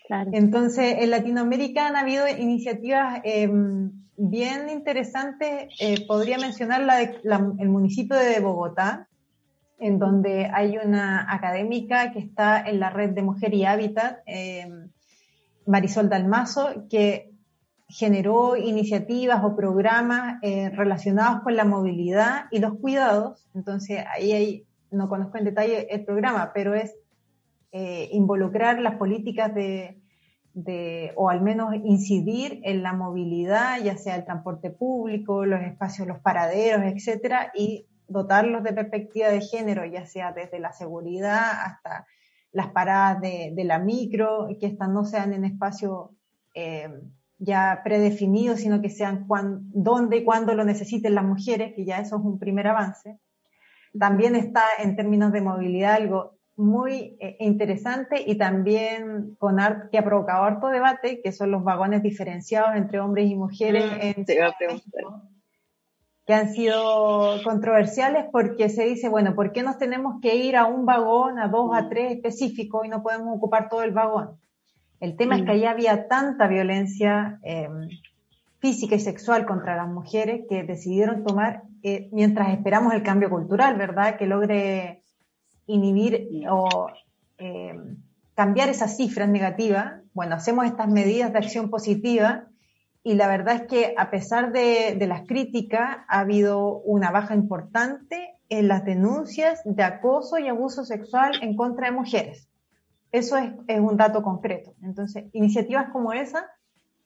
[0.06, 0.30] Claro.
[0.34, 3.50] Entonces, en Latinoamérica han habido iniciativas eh,
[4.18, 9.08] bien interesante, eh, podría mencionar la el municipio de Bogotá,
[9.80, 14.68] en donde hay una académica que está en la red de Mujer y Hábitat, eh,
[15.66, 17.32] Marisol Dalmazo, que
[17.88, 23.48] generó iniciativas o programas eh, relacionados con la movilidad y los cuidados.
[23.54, 26.96] Entonces ahí hay no conozco en detalle el programa, pero es
[27.72, 30.00] eh, involucrar las políticas de,
[30.54, 36.08] de, o al menos incidir en la movilidad, ya sea el transporte público, los espacios,
[36.08, 42.08] los paraderos, etcétera, y dotarlos de perspectiva de género, ya sea desde la seguridad hasta
[42.52, 46.10] las paradas de, de la micro, que estas no sean en espacios
[46.54, 46.90] eh,
[47.40, 52.00] ya predefinidos, sino que sean cuán, dónde y cuándo lo necesiten las mujeres, que ya
[52.00, 53.20] eso es un primer avance.
[54.00, 59.58] También está en términos de movilidad algo muy eh, interesante y también con
[59.92, 64.02] que ha provocado harto debate, que son los vagones diferenciados entre hombres y mujeres mm,
[64.02, 64.26] en
[66.26, 70.66] que han sido controversiales porque se dice, bueno, ¿por qué nos tenemos que ir a
[70.66, 71.90] un vagón, a dos, a mm.
[71.90, 74.38] tres específicos y no podemos ocupar todo el vagón?
[75.00, 75.56] El tema es que mm.
[75.56, 77.68] allá había tanta violencia eh,
[78.60, 83.76] física y sexual contra las mujeres que decidieron tomar, eh, mientras esperamos el cambio cultural,
[83.78, 84.18] ¿verdad?
[84.18, 85.02] Que logre
[85.68, 86.88] inhibir o
[87.38, 87.78] eh,
[88.36, 92.46] cambiar esas cifras negativas, bueno, hacemos estas medidas de acción positiva
[93.04, 98.36] y la verdad es que a pesar de, las críticas ha habido una baja importante
[98.48, 102.48] en las denuncias de acoso y abuso sexual en contra de mujeres.
[103.12, 104.74] Eso es, es un dato concreto.
[104.82, 106.50] Entonces, iniciativas como esa,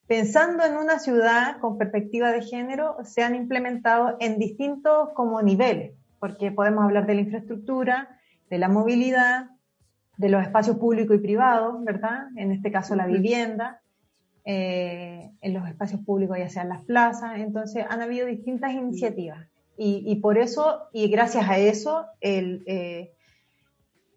[0.05, 5.93] pensando en una ciudad con perspectiva de género, se han implementado en distintos como niveles,
[6.19, 8.19] porque podemos hablar de la infraestructura,
[8.51, 9.49] de la movilidad,
[10.17, 12.27] de los espacios públicos y privados, ¿verdad?
[12.36, 13.81] En este caso la vivienda,
[14.49, 17.38] eh, en los espacios públicos, ya sean las plazas.
[17.38, 19.45] Entonces, han habido distintas iniciativas.
[19.79, 23.12] Y, por eso, y gracias a eso, el, eh,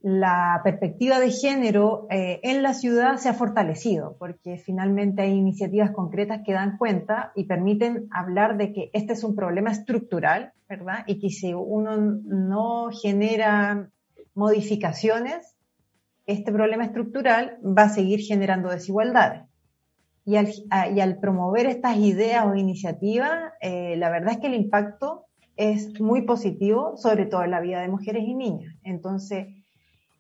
[0.02, 5.90] la perspectiva de género eh, en la ciudad se ha fortalecido, porque finalmente hay iniciativas
[5.90, 11.04] concretas que dan cuenta y permiten hablar de que este es un problema estructural, ¿verdad?
[11.06, 13.90] Y que si uno no genera
[14.34, 15.56] modificaciones,
[16.24, 19.49] este problema estructural va a seguir generando desigualdades.
[20.24, 20.48] Y al,
[20.94, 26.00] y al promover estas ideas o iniciativas, eh, la verdad es que el impacto es
[26.00, 28.74] muy positivo, sobre todo en la vida de mujeres y niñas.
[28.83, 29.48] Entonces,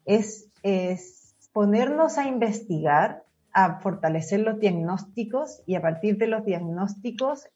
[0.04, 7.46] es, es ponernos a investigar, a fortalecer los diagnósticos y a partir de los diagnósticos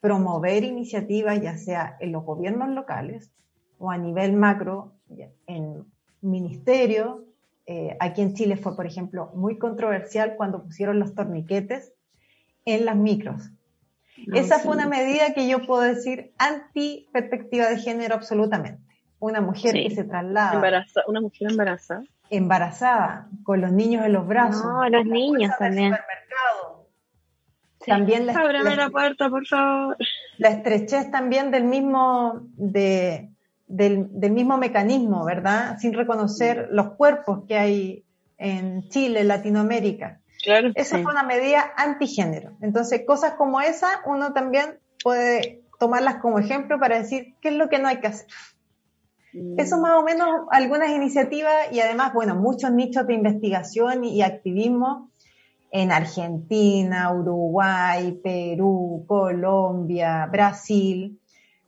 [0.00, 3.30] promover iniciativas, ya sea en los gobiernos locales
[3.78, 4.92] o a nivel macro,
[5.46, 5.84] en
[6.20, 7.24] ministerio.
[7.66, 11.92] Eh, aquí en Chile fue, por ejemplo, muy controversial cuando pusieron los torniquetes
[12.64, 13.50] en las micros.
[14.32, 18.80] Esa fue una medida que yo puedo decir anti perspectiva de género absolutamente.
[19.18, 20.84] Una mujer que se traslada.
[21.06, 22.04] una mujer embarazada.
[22.30, 24.64] Embarazada, con los niños en los brazos.
[24.64, 25.94] No, los niños también.
[27.86, 29.96] También la, Ábrame la, puerta, por favor.
[30.38, 33.33] La estrechez también del mismo, de,
[33.76, 35.78] del, mismo mecanismo, ¿verdad?
[35.78, 38.04] Sin reconocer los cuerpos que hay
[38.38, 40.20] en Chile, en Latinoamérica.
[40.42, 42.56] Claro, esa fue una medida antigénero.
[42.60, 47.68] Entonces, cosas como esa, uno también puede tomarlas como ejemplo para decir qué es lo
[47.68, 48.26] que no hay que hacer.
[49.32, 49.58] Mm.
[49.58, 55.10] Eso más o menos algunas iniciativas y además, bueno, muchos nichos de investigación y activismo
[55.72, 61.18] en Argentina, Uruguay, Perú, Colombia, Brasil,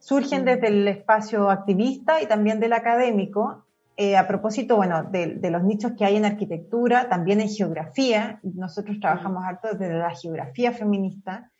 [0.06, 3.64] surgen desde el espacio activista y también del académico.
[3.96, 9.00] Eh, a propósito, bueno, de, los nichos que hay en arquitectura, también en geografía, nosotros
[9.00, 11.50] trabajamos harto desde la geografía feminista,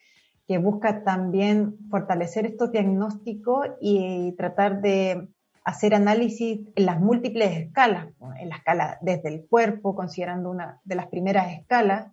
[0.46, 5.26] que busca también fortalecer estos diagnósticos y tratar de
[5.64, 8.06] hacer análisis en las múltiples escalas,
[8.38, 12.12] en la escala desde el cuerpo, considerando una de las primeras escalas,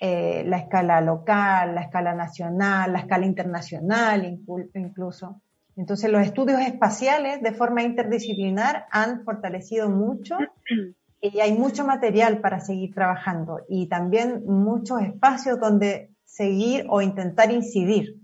[0.00, 4.40] eh, la escala local, la escala nacional, la escala internacional
[4.74, 5.40] incluso.
[5.76, 10.36] Entonces los estudios espaciales de forma interdisciplinar han fortalecido mucho
[11.20, 17.50] y hay mucho material para seguir trabajando y también muchos espacios donde seguir o intentar
[17.50, 18.16] incidir.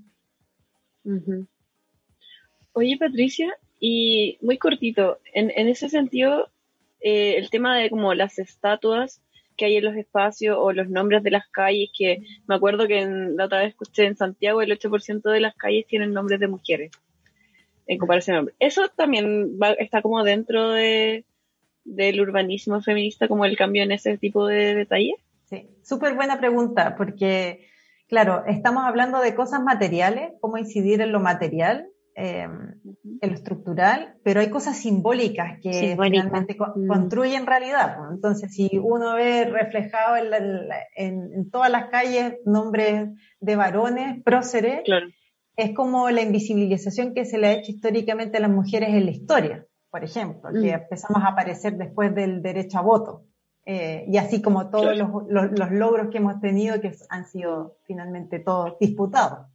[2.72, 6.50] Oye Patricia, y muy cortito, en, ese sentido,
[7.00, 9.22] eh, el tema de como las estatuas
[9.56, 13.00] que hay en los espacios o los nombres de las calles, que me acuerdo que
[13.00, 16.48] en, la otra vez escuché en Santiago el 8% de las calles tienen nombres de
[16.48, 16.90] mujeres
[17.88, 18.56] en comparación a hombres.
[18.60, 21.24] Eso también está como dentro de,
[21.84, 25.16] del urbanismo feminista, como el cambio en ese tipo de detalles.
[25.46, 27.66] Sí, súper buena pregunta, porque,
[28.06, 32.74] claro, estamos hablando de cosas materiales, cómo incidir en lo material, em,
[33.22, 36.86] en lo estructural, pero hay cosas simbólicas que finalmente mm.
[36.86, 37.96] construyen realidad.
[38.12, 40.16] Entonces, si uno ve reflejado
[40.94, 43.08] en, todas las calles nombres
[43.40, 45.06] de varones, próceres, claro
[45.58, 49.10] es como la invisibilización que se le ha hecho históricamente a las mujeres en la
[49.10, 49.66] historia.
[49.90, 50.82] por ejemplo, que mm.
[50.82, 53.24] empezamos a aparecer después del derecho a voto.
[53.66, 58.38] Eh, y así como todos los, los, logros que hemos tenido que han sido finalmente
[58.38, 59.48] todos disputados.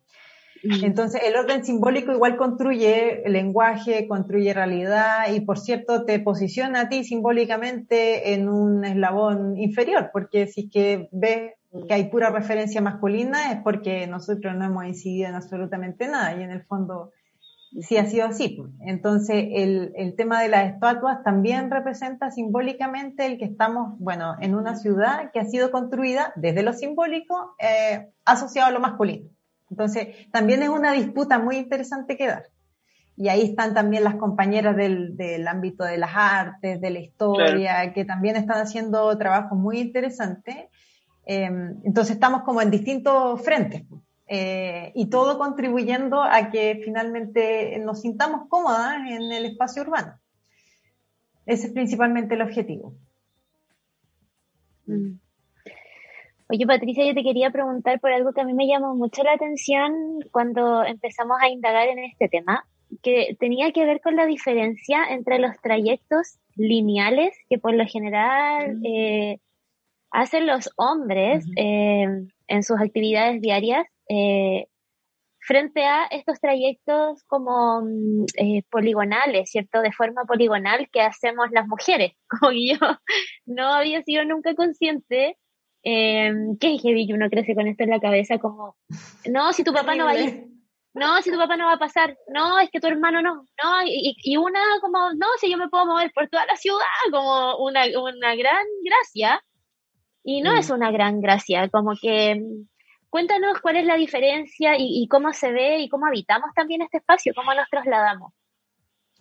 [0.63, 0.83] Mm.
[0.83, 6.81] Entonces, el orden simbólico igual construye el lenguaje, construye realidad y, por cierto, te posiciona
[6.81, 11.53] a ti simbólicamente en un eslabón inferior, porque si es que ves
[11.87, 16.43] que hay pura referencia masculina es porque nosotros no hemos incidido en absolutamente nada y
[16.43, 17.11] en el fondo
[17.81, 18.49] sí ha sido así.
[18.49, 18.71] Pues.
[18.81, 24.53] Entonces, el, el tema de las estatuas también representa simbólicamente el que estamos, bueno, en
[24.55, 29.29] una ciudad que ha sido construida desde lo simbólico eh, asociado a lo masculino.
[29.71, 32.43] Entonces, también es una disputa muy interesante que dar.
[33.15, 37.93] Y ahí están también las compañeras del, del ámbito de las artes, de la historia,
[37.93, 40.55] que también están haciendo trabajos muy interesantes
[41.25, 43.83] Em, entonces estamos como en distintos frentes
[44.27, 50.19] eh, y todo contribuyendo a que finalmente nos sintamos cómodas en el espacio urbano.
[51.45, 52.93] Ese es principalmente el objetivo.
[54.85, 55.19] Mm.
[56.49, 59.33] Oye, Patricia, yo te quería preguntar por algo que a mí me llamó mucho la
[59.33, 62.65] atención cuando empezamos a indagar en este tema,
[63.01, 68.77] que tenía que ver con la diferencia entre los trayectos lineales, que por lo general
[68.77, 68.85] mm.
[68.85, 69.39] eh,
[70.13, 72.07] hacen los hombres eh,
[72.47, 74.67] en sus actividades diarias eh,
[75.39, 79.81] frente a estos trayectos como mm, eh, poligonales, ¿cierto?
[79.81, 82.13] De forma poligonal que hacemos las mujeres.
[82.29, 82.77] Como yo
[83.45, 85.37] no había sido nunca consciente
[85.83, 88.77] que que heavy uno crece con esto en la cabeza como,
[89.29, 90.45] no, si tu papá no va a ir,
[90.93, 93.83] no, si tu papá no va a pasar, no, es que tu hermano no, no,
[93.85, 97.57] y, y una como, no, si yo me puedo mover por toda la ciudad, como
[97.57, 99.43] una, una gran gracia,
[100.23, 102.41] y no es una gran gracia, como que
[103.09, 107.33] cuéntanos cuál es la diferencia y, cómo se ve y cómo habitamos también este espacio,
[107.35, 108.33] cómo nos trasladamos.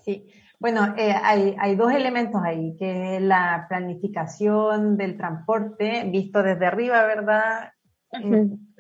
[0.01, 0.27] Sí,
[0.59, 6.67] bueno, eh, hay, hay, dos elementos ahí, que es la planificación del transporte visto desde
[6.67, 7.73] arriba, ¿verdad?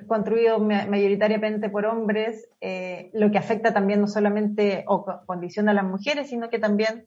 [0.06, 5.84] Construido mayoritariamente por hombres, eh, lo que afecta también no solamente o condiciona a las
[5.84, 7.06] mujeres, sino que también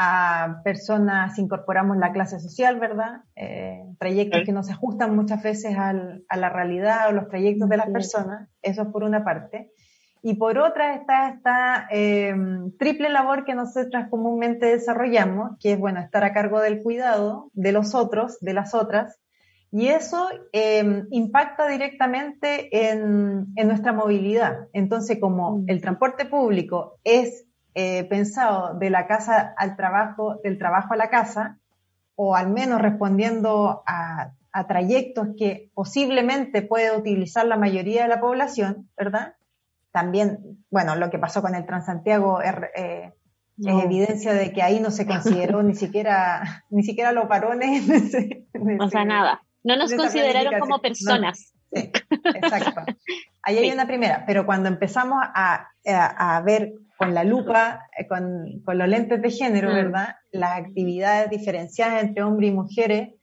[0.00, 3.22] a personas, incorporamos la clase social, ¿verdad?
[3.34, 7.68] Eh, trayectos que no se ajustan muchas veces al, a la realidad o los trayectos
[7.68, 9.72] de las personas, eso es por una parte.
[10.22, 12.32] Y por otra está esta eh,
[12.78, 17.72] triple labor que nosotras comúnmente desarrollamos, que es, bueno, estar a cargo del cuidado de
[17.72, 19.18] los otros, de las otras,
[19.72, 24.68] y eso eh, impacta directamente en, en, nuestra movilidad.
[24.72, 27.47] Entonces, como el transporte público es
[27.80, 31.60] eh, pensado de la casa al trabajo, del trabajo a la casa,
[32.16, 34.32] o al menos respondiendo a,
[34.66, 39.36] trayectos que posiblemente puede utilizar la mayoría de la población, ¿verdad?
[39.92, 43.12] También, bueno, lo que pasó con el Transantiago es, eh,
[43.58, 47.84] evidencia de que ahí no se consideró ni siquiera, ni siquiera los varones.
[48.80, 49.42] o sea, nada.
[49.62, 51.54] No nos consideraron como personas.
[51.72, 51.92] Sí,
[52.34, 52.82] exacto.
[53.42, 58.60] Ahí hay una primera, pero cuando empezamos a, a ver con la lupa, eh, con,
[58.64, 59.74] con, los lentes de género, mm.
[59.74, 60.16] ¿verdad?
[60.32, 63.14] Las actividades diferenciadas entre hombres y mujeres,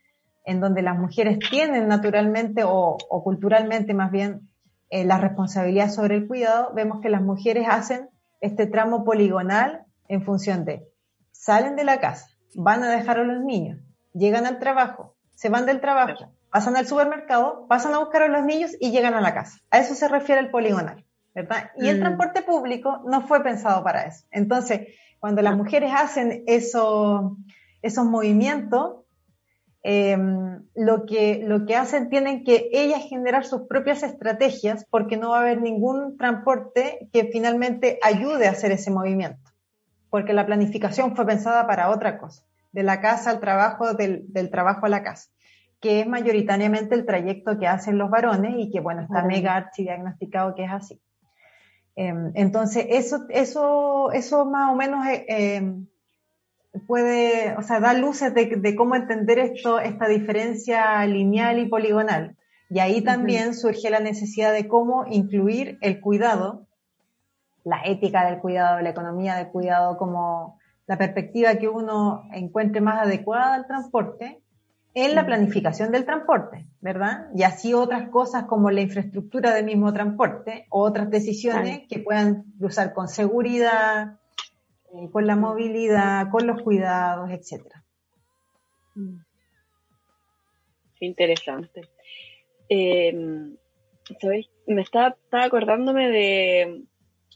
[0.46, 4.50] en donde las mujeres tienen naturalmente o, o culturalmente más bien
[4.90, 10.24] eh, la responsabilidad sobre el cuidado, vemos que las mujeres hacen este tramo poligonal en
[10.24, 10.88] función de
[11.32, 13.80] salen de la casa, van a dejar a los niños,
[14.14, 18.46] llegan al trabajo, se van del trabajo, pasan al supermercado, pasan a buscar a los
[18.46, 19.60] niños y llegan a la casa.
[19.72, 21.04] A eso se refiere el poligonal.
[21.76, 22.00] Y el mm.
[22.00, 24.26] transporte público no fue pensado para eso.
[24.32, 24.88] Entonces,
[25.20, 27.36] cuando las mujeres hacen eso,
[27.82, 29.02] esos movimientos,
[29.84, 35.32] em, lo, que, lo que hacen tienen que ellas generar sus propias estrategias porque no
[35.32, 39.52] va a haber ningún transporte que finalmente ayude a hacer ese movimiento,
[40.10, 44.50] porque la planificación fue pensada para otra cosa, de la casa al trabajo, del, del
[44.50, 45.35] trabajo a la casa
[45.86, 49.84] que es mayoritariamente el trayecto que hacen los varones y que, bueno, está mega archi
[49.84, 51.00] diagnosticado que es así.
[51.96, 55.86] Em, entonces, eso, eso, eso más o menos eh, em,
[56.88, 62.36] puede, o sea, da luces de, cómo entender esto, esta diferencia lineal y poligonal.
[62.72, 66.66] Y ahí también surge la necesidad de cómo incluir el cuidado,
[67.64, 70.58] la ética del cuidado, la economía del cuidado, como
[70.88, 74.42] la perspectiva que uno encuentre más adecuada al transporte,
[74.96, 77.28] en la planificación del transporte, ¿verdad?
[77.36, 82.94] Y así otras cosas como la infraestructura del mismo transporte, otras decisiones que puedan cruzar
[82.94, 84.20] con seguridad,
[84.94, 87.84] eh, con la movilidad, con los cuidados, etcétera.
[91.02, 91.82] Interesante.
[92.70, 93.14] Eh,
[94.66, 96.84] Me estaba, estaba acordándome de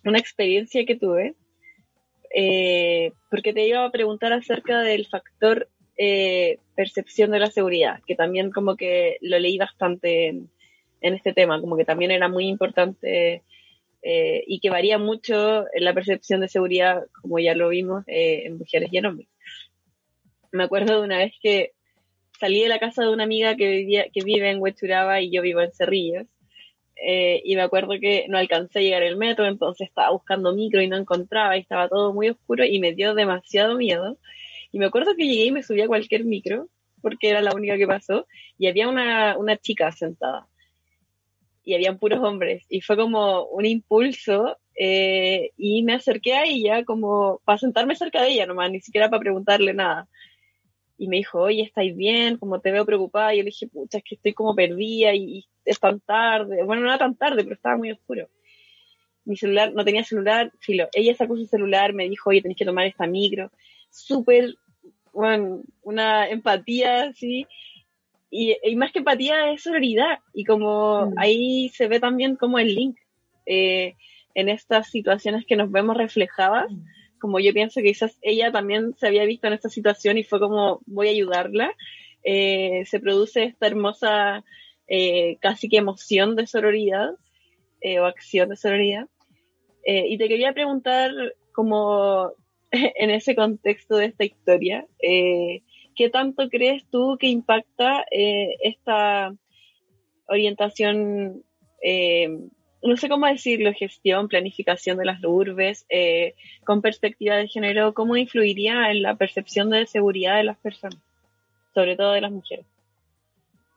[0.05, 1.35] una experiencia que tuve
[2.33, 5.67] eh, porque te iba a preguntar acerca del factor
[6.01, 10.49] eh, percepción de la seguridad, que también como que lo leí bastante en,
[11.01, 13.43] este tema, como que también era muy importante
[14.01, 18.57] eh, y que varía mucho en la percepción de seguridad, como ya lo vimos, en
[18.57, 19.27] mujeres y en hombres.
[20.53, 21.73] Me acuerdo de una vez que
[22.39, 25.41] salí de la casa de una amiga que, vivía, que vive en Huechuraba y yo
[25.41, 26.27] vivo en Cerrillos.
[26.95, 30.81] Eh, y me acuerdo que no alcancé a llegar al metro, entonces estaba buscando micro
[30.81, 34.17] y no encontraba y estaba todo muy oscuro y me dio demasiado miedo.
[34.71, 36.69] Y me acuerdo que llegué y me subí a cualquier micro,
[37.01, 40.47] porque era la única que pasó, y había una, una chica sentada.
[41.63, 42.65] Y habían puros hombres.
[42.69, 48.21] Y fue como un impulso eh, y me acerqué a ella como para sentarme cerca
[48.21, 50.07] de ella nomás, ni siquiera para preguntarle nada
[50.99, 52.37] y me dijo, oye, ¿estáis bien?
[52.37, 53.33] Como te veo preocupada.
[53.33, 56.61] Y yo le dije, pucha, es que estoy como perdida y, es tan tarde.
[56.63, 58.27] Bueno, no era tan tarde, pero estaba muy oscuro.
[59.23, 60.89] Mi celular, no tenía celular, filo.
[60.93, 63.49] Ella sacó su celular, me dijo, oye, tenés que tomar esta micro.
[63.89, 64.55] Súper,
[65.13, 67.47] bueno, una empatía, así.
[68.31, 70.19] Y, más que empatía es sororidad.
[70.33, 71.13] Y como mm.
[71.17, 72.97] ahí se ve también como el link
[73.45, 73.95] eh,
[74.35, 76.71] en estas situaciones que nos vemos reflejadas.
[76.71, 76.85] Mm
[77.19, 80.39] como yo pienso que quizás ella también se había visto en esta situación y fue
[80.39, 81.75] como voy a ayudarla,
[82.23, 84.43] eh, se produce esta hermosa
[84.87, 87.11] eh, casi que emoción de sororidad
[87.81, 89.07] eh, o acción de sororidad.
[89.85, 91.11] y te quería preguntar
[91.53, 92.33] como
[92.95, 99.33] en ese contexto de esta historia, ¿qué tanto crees tú que impacta esta
[100.27, 101.43] orientación
[102.81, 108.15] no sé cómo decirlo, gestión, planificación de las urbes, eh, con perspectiva de género, ¿cómo
[108.15, 110.99] influiría en la percepción de seguridad de las personas,
[111.73, 112.65] sobre todo de las mujeres?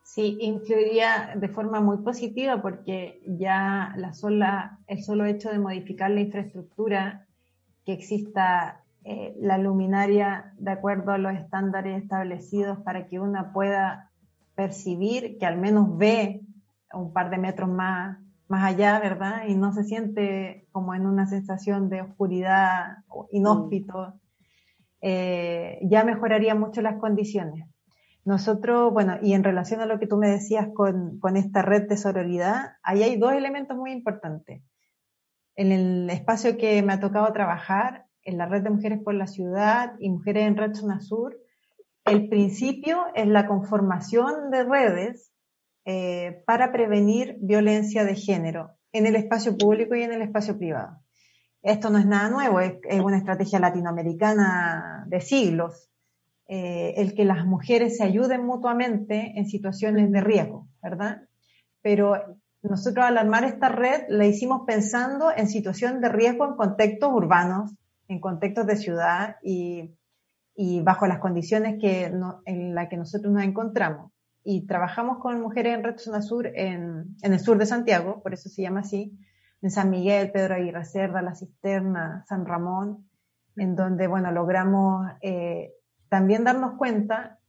[0.03, 6.11] Sí, influiría de forma muy positiva porque ya la sola, el solo hecho de modificar
[6.11, 7.25] la infraestructura,
[7.85, 14.11] que exista eh, la luminaria de acuerdo a los estándares establecidos para que una pueda
[14.55, 16.41] percibir que al menos ve
[16.93, 18.17] un par de metros más
[18.53, 19.47] más allá, ¿verdad?
[19.47, 22.97] Y no se siente como en una sensación de oscuridad
[23.31, 24.13] inhóspito,
[25.01, 27.67] eh, ya mejoraría mucho las condiciones.
[28.25, 31.89] Nosotros, bueno, y en relación a lo que tú me decías con, con esta red
[31.89, 34.61] de sororidad, ahí hay dos elementos muy importantes.
[35.55, 39.27] En el espacio que me ha tocado trabajar, en la red de mujeres por la
[39.27, 41.37] ciudad y mujeres en Red Zona Sur,
[42.05, 45.31] el principio es la conformación de redes
[45.85, 51.01] eh, para prevenir violencia de género en el espacio público y en el espacio privado.
[51.61, 55.89] Esto no es nada nuevo, es, una estrategia latinoamericana de siglos,
[56.47, 61.23] eh, el que las mujeres se ayuden mutuamente en situaciones de riesgo, ¿verdad?
[61.81, 67.11] Pero nosotros al armar esta red la hicimos pensando en situaciones de riesgo en contextos
[67.13, 67.73] urbanos,
[68.13, 69.95] en contextos de ciudad y,
[70.83, 72.05] bajo las condiciones que
[72.45, 74.11] en las que nosotros nos encontramos.
[74.43, 78.33] Y trabajamos con mujeres en Red Zona Sur en, en, el sur de Santiago, por
[78.33, 79.17] eso se llama así,
[79.61, 83.07] en San Miguel, Pedro Aguirre Cerda, La Cisterna, San Ramón,
[83.55, 85.71] en donde, bueno, logramos eh,
[86.09, 87.39] también darnos cuenta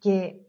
[0.00, 0.46] que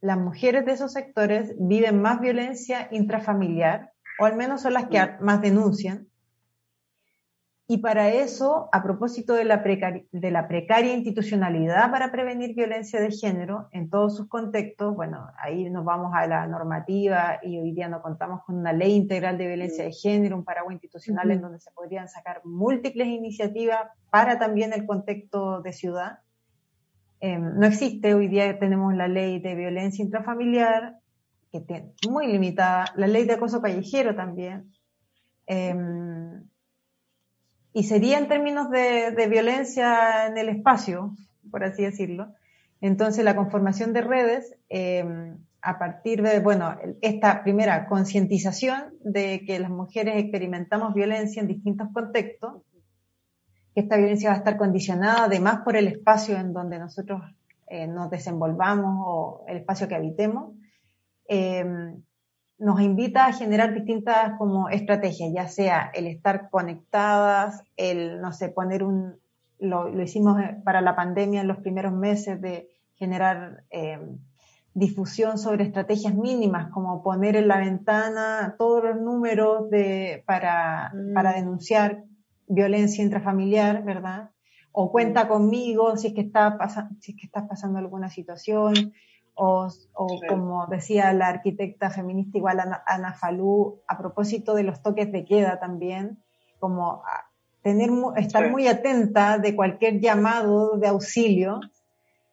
[0.00, 5.00] las mujeres de esos sectores viven más violencia intrafamiliar, o al menos son las que
[5.20, 6.08] más denuncian,
[7.70, 13.10] y para eso, a propósito de la, de la, precaria institucionalidad para prevenir violencia de
[13.10, 17.90] género en todos sus contextos, bueno, ahí nos vamos a la normativa y hoy día
[17.90, 21.60] no contamos con una ley integral de violencia de género, un paraguas institucional en donde
[21.60, 26.20] se podrían sacar múltiples iniciativas para también el contexto de ciudad.
[27.20, 31.00] Em, no existe, hoy día tenemos la ley de violencia intrafamiliar,
[31.52, 34.72] que tiene muy limitada, la ley de acoso callejero también.
[35.46, 36.47] Em,
[37.72, 41.14] y sería en términos de, violencia en el espacio,
[41.50, 42.34] por así decirlo.
[42.80, 45.04] Entonces, la conformación de redes, eh,
[45.60, 51.88] a partir de, bueno, esta primera concientización de que las mujeres experimentamos violencia en distintos
[51.92, 52.62] contextos,
[53.74, 57.22] que esta violencia va a estar condicionada además por el espacio en donde nosotros
[57.66, 60.54] eh, nos desenvolvamos o el espacio que habitemos,
[61.28, 61.64] eh,
[62.58, 68.48] nos invita a generar distintas como estrategias, ya sea el estar conectadas, el, no sé,
[68.48, 69.16] poner un,
[69.60, 74.18] lo, hicimos para la pandemia en los primeros meses de generar em,
[74.74, 81.14] difusión sobre estrategias mínimas, como poner en la ventana todos los números de, para, mm.
[81.14, 82.04] para denunciar
[82.48, 84.30] violencia intrafamiliar, ¿verdad?
[84.72, 85.28] O cuenta mm.
[85.28, 86.56] conmigo si es que está
[87.00, 88.92] si es que estás pasando alguna situación,
[89.40, 89.68] o,
[90.28, 95.60] como decía la arquitecta feminista igual Ana, Falú, a propósito de los toques de queda
[95.60, 96.18] también,
[96.58, 97.02] como
[97.62, 101.60] tener, estar muy atenta de cualquier llamado de auxilio,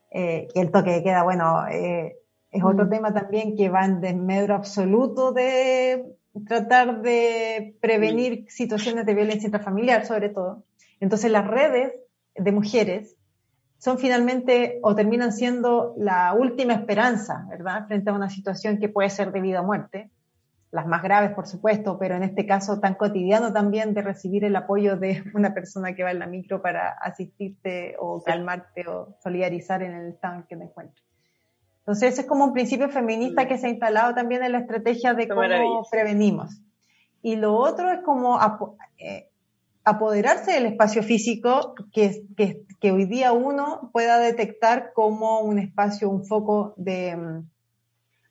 [0.09, 2.17] eh, que el toque de queda, bueno, eh,
[2.49, 2.89] es otro mm.
[2.89, 6.05] tema también que va en desmedro absoluto de
[6.47, 10.63] tratar de prevenir situaciones de violencia intrafamiliar, sobre todo.
[10.99, 11.93] Entonces, las redes
[12.35, 13.15] de mujeres
[13.77, 17.87] son finalmente o terminan siendo la última esperanza, ¿verdad?
[17.87, 20.11] Frente a una situación que puede ser de vida o muerte
[20.75, 24.57] las más graves, por supuesto, pero en este caso tan cotidiano también de recibir el
[24.57, 29.81] apoyo de una persona que va en la micro para asistirte o calmarte o solidarizar
[29.83, 31.01] en el estado en que te encuentras.
[31.79, 35.13] Entonces, ese es como un principio feminista que se ha instalado también en la estrategia
[35.13, 35.41] de cómo
[35.89, 36.59] prevenimos.
[37.21, 38.37] Y lo otro es como
[38.97, 39.29] eh,
[39.85, 46.09] apoderarse del espacio físico que, que, que hoy día uno pueda detectar como un espacio,
[46.09, 47.49] un foco de mm,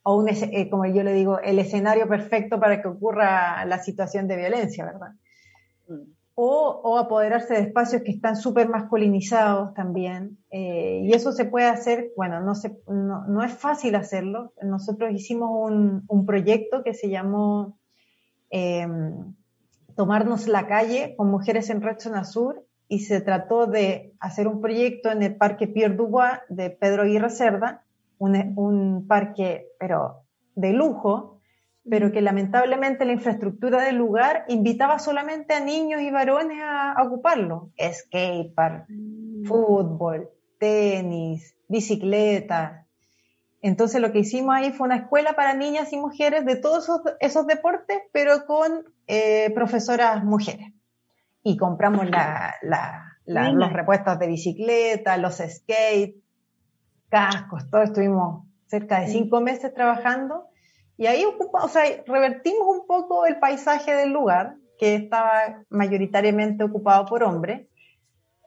[0.02, 4.28] o un, eh, como yo le digo, el escenario perfecto para que ocurra la situación
[4.28, 5.12] de violencia, ¿verdad?
[5.88, 6.12] Mm.
[6.36, 10.38] O, o, apoderarse de espacios que están súper masculinizados también.
[10.50, 14.52] Eh, y eso se puede hacer, bueno, no, se, no, no, es fácil hacerlo.
[14.60, 17.78] Nosotros hicimos un, un proyecto que se llamó
[18.50, 18.84] eh,
[19.96, 24.60] Tomarnos la calle con mujeres en Red Zona Sur y se trató de hacer un
[24.60, 27.82] proyecto en el Parque Pierre Dubois de Pedro Aguirre Cerda,
[28.18, 30.22] un, parque, pero
[30.54, 31.40] de lujo,
[31.88, 37.70] pero que lamentablemente la infraestructura del lugar invitaba solamente a niños y varones a, ocuparlo.
[37.78, 39.44] Skatepark, mm.
[39.44, 42.86] fútbol, tenis, bicicleta.
[43.60, 46.88] Entonces lo que hicimos ahí fue una escuela para niñas y mujeres de todos
[47.20, 50.72] esos, deportes, pero con eh, profesoras mujeres.
[51.42, 52.06] Y compramos
[53.26, 56.14] los repuestos de bicicleta, los skates,
[57.08, 60.48] cascos, todo estuvimos cerca de cinco meses trabajando
[60.96, 66.64] y ahí ocupa, o sea, revertimos un poco el paisaje del lugar que estaba mayoritariamente
[66.64, 67.68] ocupado por hombres.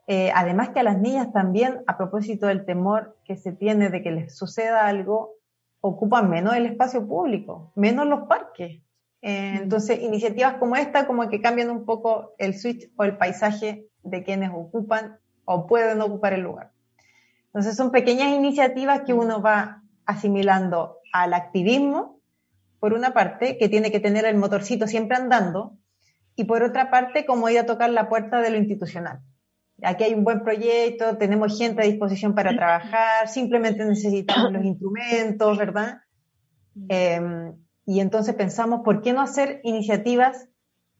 [0.06, 4.02] Eh, además que a las niñas también, a propósito del temor que se tiene de
[4.02, 5.34] que les suceda algo,
[5.80, 8.80] ocupan menos el espacio público, menos los parques.
[9.22, 13.86] Eh, entonces, iniciativas como esta como que cambian un poco el switch o el paisaje
[14.02, 16.70] de quienes ocupan o pueden ocupar el lugar.
[17.46, 22.20] Entonces son pequeñas iniciativas que uno va asimilando al activismo,
[22.78, 25.76] por una parte, que tiene que tener el motorcito siempre andando,
[26.36, 29.20] y por otra parte, como ir a tocar la puerta de lo institucional.
[29.82, 35.58] Aquí hay un buen proyecto, tenemos gente a disposición para trabajar, simplemente necesitamos los instrumentos,
[35.58, 36.02] ¿verdad?
[36.88, 37.54] Em,
[37.88, 40.48] y entonces pensamos, ¿por qué no hacer iniciativas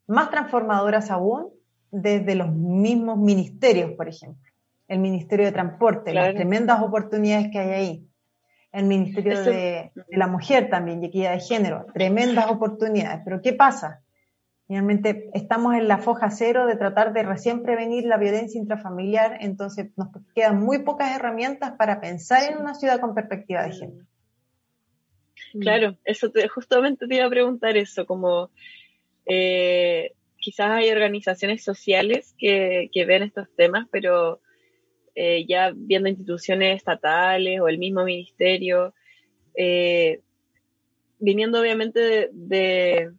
[0.07, 1.51] más transformadoras aún
[1.91, 4.49] desde los mismos ministerios, por ejemplo?
[4.89, 8.09] el Ministerio de Transporte, las tremendas oportunidades que hay ahí.
[8.73, 13.21] El Ministerio de, la Mujer también, y Equidad de Género, tremendas oportunidades.
[13.25, 14.01] Pero ¿qué pasa?
[14.69, 19.91] Realmente estamos en la foja cero de tratar de recién prevenir la violencia intrafamiliar, entonces
[19.97, 24.05] nos quedan muy pocas herramientas para pensar en una ciudad con perspectiva de género.
[25.61, 28.51] Claro, eso justamente te iba a preguntar eso, como
[29.27, 34.41] eh, quizás hay organizaciones sociales que, que ven estos temas, pero
[35.21, 38.95] eh, ya viendo instituciones estatales o el mismo ministerio,
[39.57, 40.21] eh,
[41.19, 43.11] viniendo obviamente de,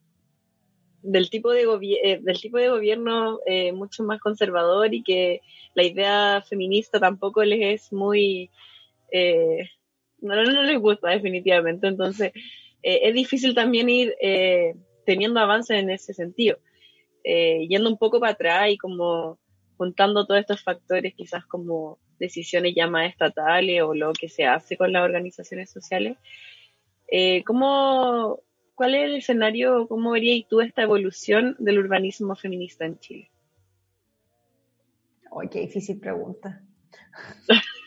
[1.01, 1.63] del, tipo de
[2.01, 3.39] eh, del tipo de gobierno
[3.73, 5.41] mucho más conservador y que
[5.73, 8.49] la idea feminista tampoco les es muy...
[10.21, 12.31] no, no, les gusta definitivamente, entonces
[12.81, 14.15] es difícil también ir
[15.05, 16.57] teniendo avances en ese sentido.
[17.23, 19.37] yendo un poco para atrás y como
[19.79, 24.75] juntando todos estos factores, quizás como decisiones ya más estatales o lo que se hace
[24.75, 26.17] con las organizaciones sociales,
[27.07, 28.41] eh, ¿cómo,
[28.75, 33.31] ¿cuál es el escenario, cómo verías tú esta evolución del urbanismo feminista en Chile?
[35.31, 36.61] Ay, qué difícil pregunta.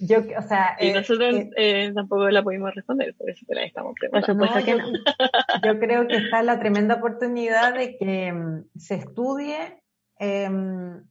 [0.00, 3.54] Yo, o sea, y eh, nosotros eh, eh, tampoco la pudimos responder, por eso te
[3.54, 4.44] la estamos preguntando.
[5.64, 9.82] yo, creo que está la tremenda oportunidad de que mm, se estudie
[10.18, 11.02] em,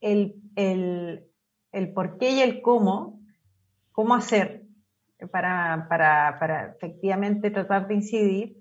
[0.00, 1.24] el, el,
[1.72, 3.20] el, por qué y el cómo,
[3.92, 4.62] cómo hacer
[5.30, 8.56] para, para, para efectivamente tratar de incidir.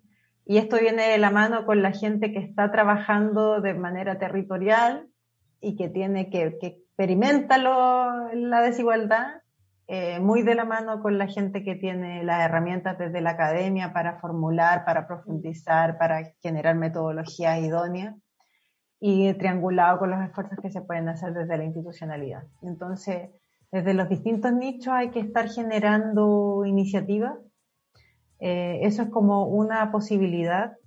[0.45, 5.07] Y esto viene de la mano con la gente que está trabajando de manera territorial
[5.61, 9.41] y que tiene que, que experimenta la desigualdad
[9.87, 13.91] eh, muy de la mano con la gente que tiene las herramientas desde la academia
[13.91, 18.15] para formular, para profundizar, para generar metodologías idóneas
[18.99, 22.43] y triangulado con los esfuerzos que se pueden hacer desde la institucionalidad.
[22.61, 23.31] Entonces,
[23.71, 27.33] desde los distintos nichos hay que estar generando iniciativas.
[28.39, 30.77] Eh, eso es como una posibilidad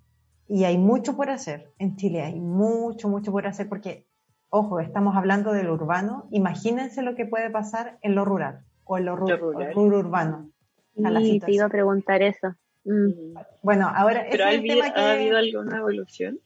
[0.48, 1.72] y hay mucho por hacer.
[1.78, 4.06] En Chile hay mucho, mucho por hacer porque,
[4.54, 6.28] ojo, estamos hablando de lo urbano.
[6.30, 10.52] Imagínense lo que puede pasar en lo rural o en lo, rural, urbano.
[10.94, 12.54] Sí, te iba a preguntar eso.
[12.84, 13.34] Mm.
[13.62, 14.26] Bueno, ahora...
[14.30, 16.38] ¿Pero ha, habido, alguna evolución?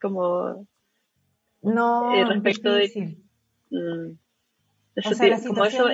[0.00, 0.66] Como...
[1.62, 3.16] No, eh, respecto de...
[3.70, 4.18] Mm,
[5.46, 5.86] como eso,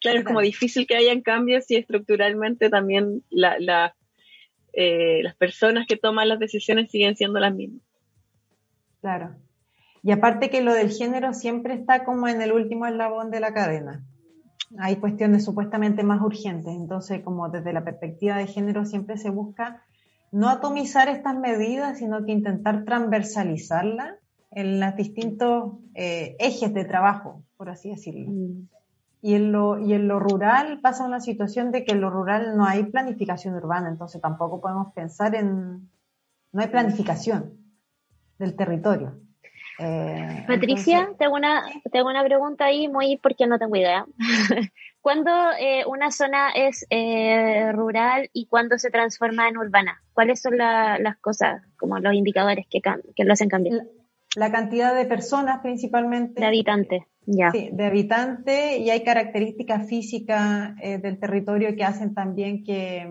[0.00, 3.96] Claro, es como difícil que hayan cambios y estructuralmente también la,
[4.72, 7.87] eh, las personas que toman las decisiones siguen siendo las mismas.
[9.00, 9.36] Claro.
[10.02, 13.52] Y aparte que lo del género siempre está como en el último eslabón de la
[13.52, 14.04] cadena.
[14.78, 16.74] Hay cuestiones supuestamente más urgentes.
[16.74, 19.82] Entonces, como desde la perspectiva de género siempre se busca
[20.30, 24.14] no atomizar estas medidas, sino que intentar transversalizarlas
[24.50, 28.30] en los distintos eh, ejes de trabajo, por así decirlo.
[28.30, 28.68] Mm.
[29.20, 32.56] Y en, lo, y en lo rural pasa una situación de que en lo rural
[32.56, 35.90] no hay planificación urbana, entonces tampoco podemos pensar en...
[36.52, 37.58] No hay planificación
[38.38, 39.20] del territorio.
[39.80, 44.06] Eh, Patricia, tengo, una, tengo una pregunta ahí muy porque no tengo idea.
[45.00, 50.02] ¿Cuándo eh, una zona es eh, rural y cuándo se transforma en urbana?
[50.12, 52.80] ¿Cuáles son las cosas, como los indicadores que,
[53.14, 53.86] que lo hacen cambiar?
[54.36, 56.40] La, cantidad de personas principalmente.
[56.40, 57.04] De habitantes.
[57.52, 63.06] Sí, de habitante y hay características físicas eh, del territorio que hacen también que,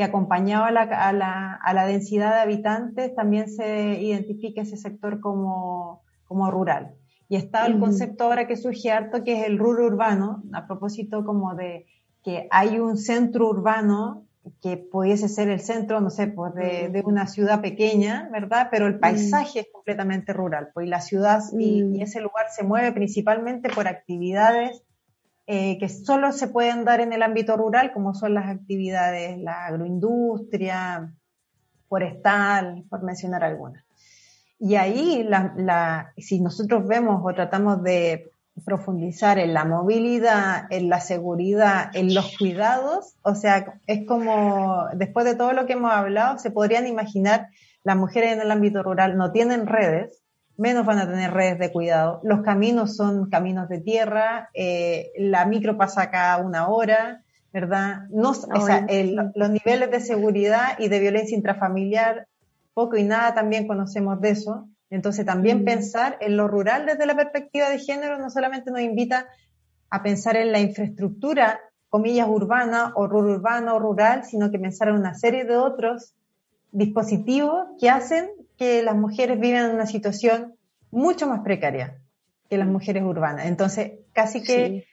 [0.00, 4.78] que acompañado a la, a, la, a la, densidad de habitantes también se identifique ese
[4.78, 6.94] sector como, como rural.
[7.28, 11.22] Y está el concepto ahora que surge harto que es el rural urbano, a propósito
[11.26, 11.84] como de
[12.24, 14.24] que hay un centro urbano
[14.62, 18.68] que pudiese ser el centro, no sé, pues de, de una ciudad pequeña, ¿verdad?
[18.70, 22.92] Pero el paisaje es completamente rural, pues y la ciudad y, ese lugar se mueve
[22.92, 24.82] principalmente por actividades
[25.52, 29.66] eh, que solo se pueden dar en el ámbito rural, como son las actividades, la
[29.66, 31.12] agroindustria,
[31.88, 33.84] forestal, por mencionar algunas.
[34.60, 35.28] Y ahí,
[36.18, 38.30] si nosotros vemos o tratamos de
[38.64, 43.16] profundizar en la movilidad, en la seguridad, en los cuidados.
[43.22, 47.48] O sea, es como, después de todo lo que hemos hablado, se podrían imaginar,
[47.82, 50.22] las mujeres en el ámbito rural no tienen redes,
[50.60, 52.20] menos van a tener redes de cuidado.
[52.22, 58.02] Los caminos son caminos de tierra, eh, la micro pasa cada una hora, ¿verdad?
[58.10, 58.86] No, o sea,
[59.34, 62.26] los niveles de seguridad y de violencia intrafamiliar,
[62.74, 64.68] poco y nada también conocemos de eso.
[64.90, 65.64] Entonces también mm.
[65.64, 69.28] pensar en lo rural desde la perspectiva de género no solamente nos invita
[69.88, 74.88] a pensar en la infraestructura, comillas, urbana o rural urbano o rural, sino que pensar
[74.88, 76.12] en una serie de otros
[76.70, 78.28] dispositivos que hacen
[78.60, 80.54] que las mujeres vivan en una situación
[80.90, 82.02] mucho más precaria
[82.50, 83.46] que las mujeres urbanas.
[83.46, 84.84] Entonces, casi que...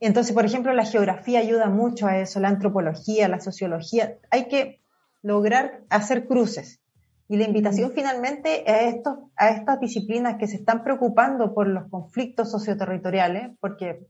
[0.00, 4.16] Entonces, por ejemplo, la geografía ayuda mucho a eso, la antropología, la sociología.
[4.30, 4.80] Hay que
[5.20, 6.80] lograr hacer cruces
[7.28, 11.90] y la invitación finalmente a, estos, a estas disciplinas que se están preocupando por los
[11.90, 14.06] conflictos socioterritoriales, porque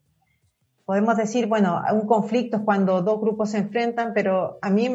[0.85, 4.89] podemos decir, bueno, un conflicto es cuando dos grupos se enfrentan, pero a mí,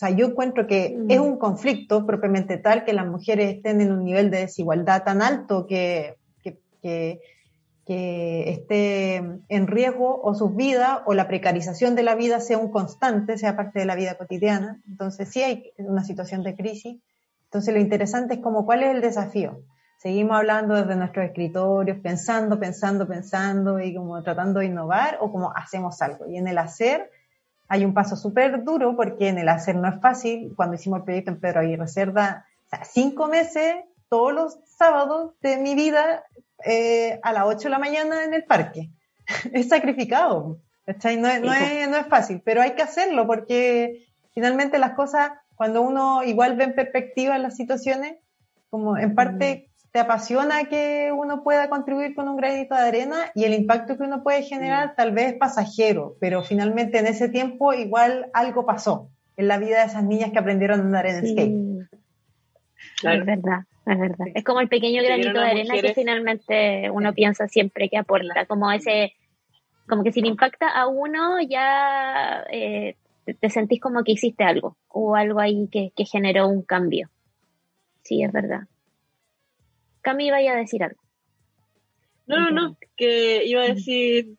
[0.00, 4.04] sea, yo encuentro que es un conflicto propiamente tal que las mujeres estén en un
[4.04, 7.20] nivel de desigualdad tan alto que, que, que,
[7.86, 12.70] que esté en riesgo o sus vidas o la precarización de la vida sea un
[12.70, 14.80] constante, sea parte de la vida cotidiana.
[14.88, 16.98] Entonces sí hay una situación de crisis
[17.50, 19.64] entonces lo interesante es como cuál es el desafío.
[19.98, 25.52] Seguimos hablando desde nuestros escritorios, pensando, pensando, pensando y como tratando de innovar o como
[25.56, 26.28] hacemos algo.
[26.28, 27.10] Y en el hacer
[27.70, 30.52] hay un paso súper duro porque en el hacer no es fácil.
[30.56, 33.76] Cuando hicimos el proyecto en Pedro Aguirre Cerda, o sea, cinco meses
[34.08, 36.24] todos los sábados de mi vida
[36.66, 38.90] eh, a las 8 de la mañana en el parque.
[39.52, 40.58] es sacrificado.
[40.84, 45.82] No, no, es, no es fácil, pero hay que hacerlo porque finalmente las cosas cuando
[45.82, 48.16] uno igual ve en perspectiva las situaciones,
[48.68, 53.44] como en parte te apasiona que uno pueda contribuir con un granito de arena y
[53.44, 57.72] el impacto que uno puede generar tal vez es pasajero, pero finalmente en ese tiempo
[57.72, 61.88] igual algo pasó en la vida de esas niñas que aprendieron a andar en skate.
[63.02, 64.26] Es verdad, es verdad.
[64.34, 68.70] Es como el pequeño granito de arena que finalmente uno piensa siempre que aporta, como
[68.70, 69.14] ese,
[69.88, 74.76] como que si le impacta a uno ya eh, te, sentís como que hiciste algo
[74.88, 77.08] o algo ahí que, generó un cambio.
[78.02, 78.62] Sí, es verdad.
[80.10, 81.00] Cami, vaya a decir algo.
[82.26, 84.34] No, no, no, que iba a decir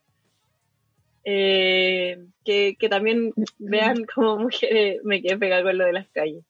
[1.24, 6.44] eh, que, también vean como mujeres, me quiere pegar con lo de las calles.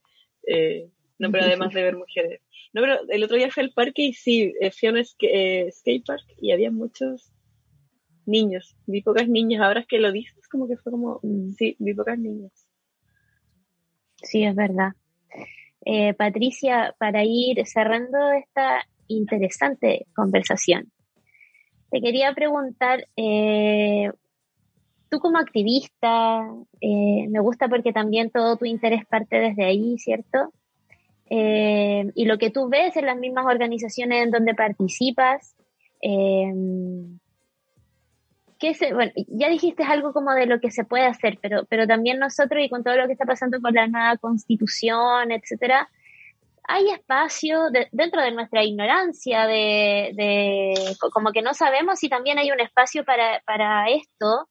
[0.48, 2.42] Eh, no, pero además de ver mujeres.
[2.74, 6.04] No, pero el otro día fui al parque y sí, eh, fui a un skate
[6.04, 7.32] park y había muchos
[8.26, 11.52] niños, vi pocas niñas, ahora es que lo dices, como que fue como, mm.
[11.52, 12.52] sí, vi pocas niñas.
[14.24, 14.94] Sí, es verdad.
[15.86, 18.88] Eh, Patricia, para ir cerrando esta
[19.18, 20.92] interesante conversación,
[21.90, 24.12] te quería preguntar, eh,
[25.10, 26.42] tú como activista,
[26.80, 30.54] eh, me gusta porque también todo tu interés parte desde ahí, ¿cierto?
[31.34, 35.56] y lo que tú ves en las mismas organizaciones en donde participas,
[38.94, 42.64] bueno, ya dijiste algo como de lo que se puede hacer, pero, pero también nosotros
[42.64, 45.90] y con todo lo que está pasando con la nueva constitución, etcétera,
[46.72, 50.74] hay espacio dentro de nuestra ignorancia de, de,
[51.12, 54.48] como que no sabemos si también hay un espacio para, para esto,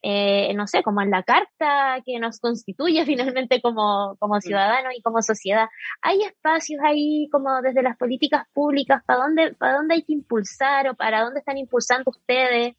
[0.00, 5.02] eh, no sé, como en la carta que nos constituye finalmente como, como ciudadanos y
[5.02, 5.66] como sociedad.
[6.00, 10.88] Hay espacios ahí como desde las políticas públicas, ¿para dónde, para dónde hay que impulsar
[10.88, 12.76] o para dónde están impulsando ustedes?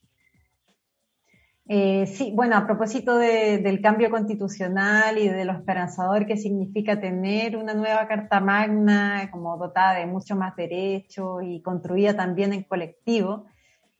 [1.67, 7.57] Eh, sí, bueno, a propósito del cambio constitucional y de lo esperanzador que significa tener
[7.57, 13.45] una nueva Carta Magna, como dotada de mucho más derechos y construida también en colectivo,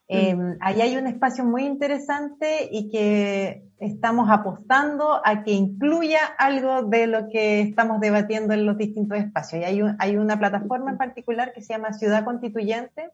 [0.08, 0.58] eh, mm.
[0.62, 7.08] ahí hay un espacio muy interesante y que estamos apostando a que incluya algo de
[7.08, 9.64] lo que estamos debatiendo en los distintos espacios.
[9.64, 13.10] Y hay, hay una plataforma en particular que se llama Ciudad Constituyente,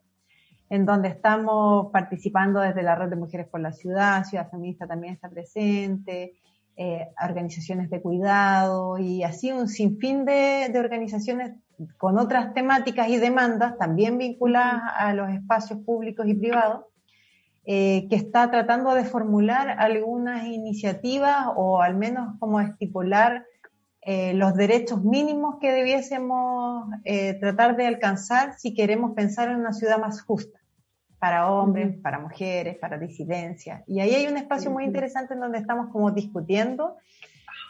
[0.72, 5.12] en donde estamos participando desde la Red de Mujeres por la Ciudad, Ciudad Feminista también
[5.12, 6.32] está presente,
[6.78, 11.52] eh, organizaciones de cuidado y así un sinfín de, organizaciones
[11.98, 16.86] con otras temáticas y demandas también vinculadas a los espacios públicos y privados,
[17.66, 23.44] eh, que está tratando de formular algunas iniciativas o al menos como estipular
[24.00, 26.88] eh, los derechos mínimos que debiésemos
[27.40, 30.61] tratar de alcanzar si queremos pensar en una ciudad más justa
[31.22, 33.84] para hombres, para mujeres, para disidencias.
[33.86, 36.96] Y ahí hay un espacio muy interesante en donde estamos como discutiendo,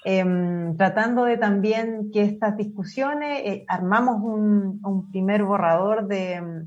[0.06, 6.64] em, tratando de también que estas discusiones, eh, armamos un, primer borrador de,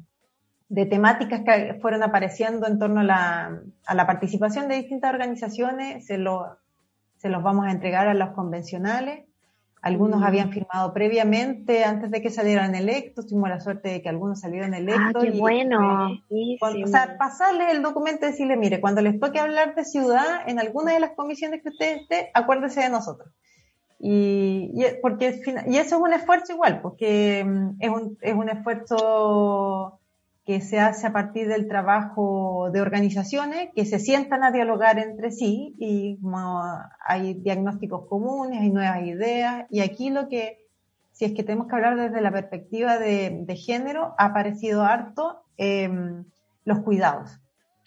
[0.69, 6.05] de, temáticas que fueron apareciendo en torno a la, a la participación de distintas organizaciones,
[6.05, 6.59] se, lo,
[7.15, 9.25] se los vamos a entregar a los convencionales
[9.85, 13.27] algunos habían firmado previamente antes de que salieran electos.
[13.27, 15.13] Tuvimos la suerte de que algunos salieron ah, electos.
[15.15, 16.09] Ah, qué bueno.
[16.27, 20.59] o sea, pasarles el documento y decirle, mire, cuando les toque hablar de ciudad en
[20.59, 23.31] alguna de las comisiones que usted esté, acuérdese de nosotros.
[23.99, 28.49] Y, y, porque, y eso es un esfuerzo igual, porque mm, es un, es un
[28.49, 29.99] esfuerzo
[30.45, 35.31] que se hace a partir del trabajo de organizaciones que se sientan a dialogar entre
[35.31, 36.61] sí y como
[37.05, 39.65] hay diagnósticos comunes, hay nuevas ideas.
[39.71, 40.59] Y aquí lo que,
[41.13, 46.25] si es que tenemos que hablar desde la perspectiva de, género, ha aparecido harto em,
[46.63, 47.39] los cuidados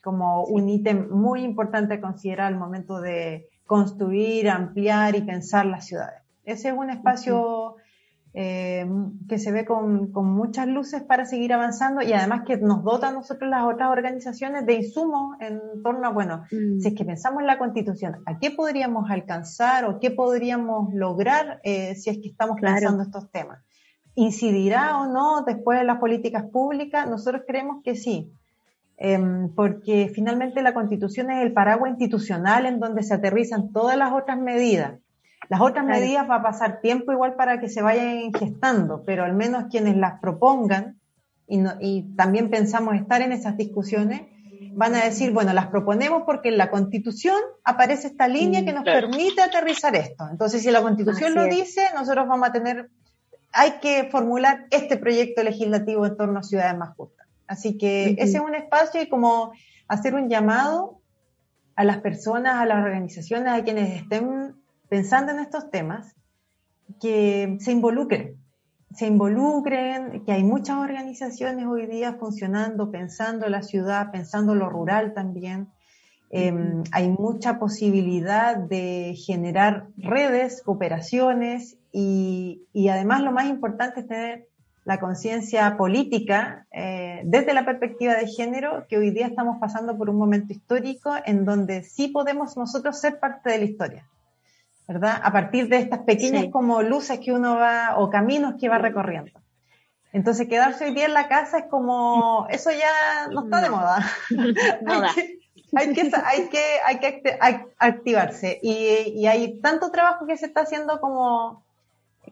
[0.02, 5.86] como un ítem muy importante a considerar al momento de construir, ampliar y pensar las
[5.86, 6.22] ciudades.
[6.44, 7.76] Ese es un espacio
[8.40, 8.86] eh,
[9.28, 13.12] que se ve con, muchas luces para seguir avanzando y además que nos dota a
[13.12, 16.78] nosotros las otras organizaciones de insumos en torno a, bueno, mm.
[16.78, 21.60] si es que pensamos en la constitución, ¿a qué podríamos alcanzar o qué podríamos lograr
[21.64, 23.58] eh, si es que estamos pensando estos temas?
[24.14, 27.10] ¿Incidirá o no después de las políticas públicas?
[27.10, 28.32] Nosotros creemos que sí.
[28.98, 34.12] Em, porque finalmente la constitución es el paraguas institucional en donde se aterrizan todas las
[34.12, 35.00] otras medidas
[35.48, 39.34] las otras medidas va a pasar tiempo igual para que se vayan gestando, pero al
[39.34, 40.98] menos quienes las propongan,
[41.46, 44.22] y, y también pensamos estar en esas discusiones,
[44.78, 48.84] van a decir, bueno, las proponemos porque en la Constitución aparece esta línea que nos
[48.84, 50.28] permite aterrizar esto.
[50.30, 52.88] Entonces, si la Constitución lo dice, nosotros vamos a tener,
[53.52, 57.26] hay que formular este proyecto legislativo en torno a ciudades más justas.
[57.48, 59.52] Así que ese es un espacio y como
[59.88, 61.00] hacer un llamado
[61.74, 64.57] a las personas, a las organizaciones, a quienes estén
[64.88, 66.14] pensando en estos temas,
[67.00, 68.36] que se involucren,
[68.94, 75.12] se involucren, que hay muchas organizaciones hoy día funcionando, pensando la ciudad, pensando lo rural
[75.14, 75.68] también.
[76.30, 84.48] Em, hay mucha posibilidad de generar redes, cooperaciones y, además lo más importante es tener
[84.84, 90.08] la conciencia política eh, desde la perspectiva de género, que hoy día estamos pasando por
[90.08, 94.08] un momento histórico en donde sí podemos nosotros ser parte de la historia.
[94.88, 95.20] ¿Verdad?
[95.22, 99.38] A partir de estas pequeñas como luces que uno va, o caminos que va recorriendo.
[100.14, 103.98] Entonces quedarse hoy día en la casa es como, eso ya no está de moda.
[105.76, 107.38] hay, que, hay, que, hay, que,
[107.78, 108.58] activarse.
[108.62, 111.62] Y, hay tanto trabajo que se está haciendo como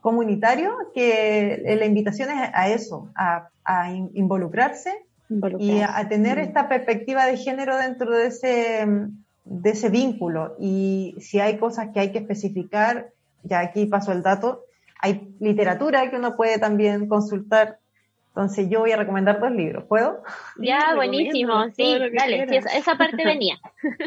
[0.00, 3.50] comunitario que la invitación es a eso, a,
[4.14, 5.04] involucrarse,
[5.58, 8.86] y a, tener esta perspectiva de género dentro de ese
[9.46, 13.10] de ese vínculo y si hay cosas que hay que especificar,
[13.44, 14.64] ya aquí paso el dato,
[15.00, 17.78] hay literatura que uno puede también consultar.
[18.28, 20.22] Entonces yo voy a recomendar dos libros, ¿puedo?
[20.58, 22.44] Ya, buenísimo, sí, dale,
[22.74, 23.58] esa, parte venía.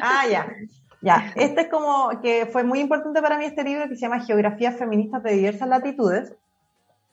[0.01, 0.53] ah, ya.
[1.01, 4.19] Ya, este es como que fue muy importante para mí este libro que se llama
[4.19, 6.33] Geografías Feministas de Diversas Latitudes.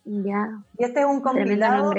[0.05, 0.59] Ya.
[0.77, 1.93] Y este es un compilado.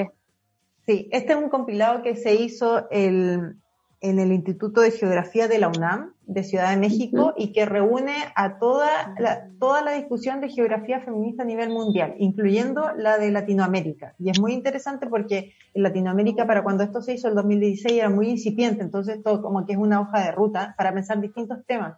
[0.86, 3.56] Sí, este es un compilado que se hizo el,
[4.00, 8.14] en el Instituto de Geografía de la UNAM de Ciudad de México y que reúne
[8.36, 13.32] a toda la, toda la discusión de geografía feminista a nivel mundial, incluyendo la de
[13.32, 14.14] Latinoamérica.
[14.18, 18.10] Y es muy interesante porque en Latinoamérica, para cuando esto se hizo el 2016, era
[18.10, 21.96] muy incipiente, entonces todo como que es una hoja de ruta para pensar distintos temas,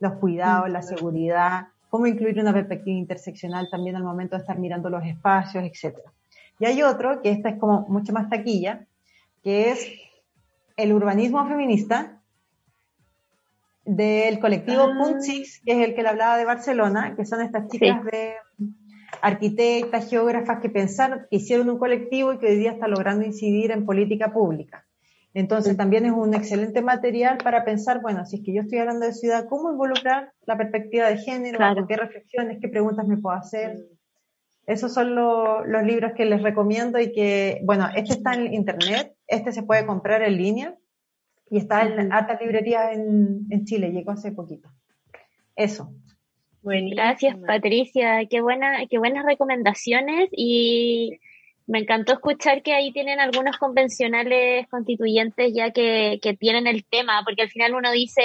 [0.00, 4.90] los cuidados, la seguridad, cómo incluir una perspectiva interseccional también al momento de estar mirando
[4.90, 5.96] los espacios, etc.
[6.58, 8.86] Y hay otro, que esta es como mucho más taquilla,
[9.42, 9.88] que es
[10.78, 12.22] el urbanismo feminista
[13.84, 15.18] del colectivo ah.
[15.20, 18.34] que es el que le hablaba de Barcelona, que son estas chicas de
[19.20, 23.72] arquitectas, geógrafas que pensaron, que hicieron un colectivo y que hoy día está logrando incidir
[23.72, 24.86] en política pública.
[25.34, 29.04] Entonces también es un excelente material para pensar, bueno, si es que yo estoy hablando
[29.04, 31.58] de ciudad, ¿cómo involucrar la perspectiva de género?
[31.88, 33.78] ¿Qué reflexiones, qué preguntas me puedo hacer?
[34.66, 39.52] Esos son los libros que les recomiendo y que, bueno, este está en internet, este
[39.52, 40.74] se puede comprar en línea
[41.50, 44.68] y está en altas librerías en, en Chile, llegó hace poquito.
[45.54, 45.92] Eso.
[46.62, 51.18] Gracias Patricia, qué buena, qué buenas recomendaciones y
[51.66, 57.22] me encantó escuchar que ahí tienen algunos convencionales constituyentes ya que, que, tienen el tema,
[57.24, 58.22] porque al final uno dice,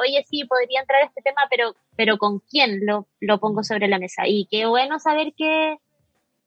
[0.00, 3.98] oye, sí, podría entrar este tema, pero, pero ¿con quién lo, lo pongo sobre la
[3.98, 4.24] mesa?
[4.26, 5.76] Y qué bueno saber que,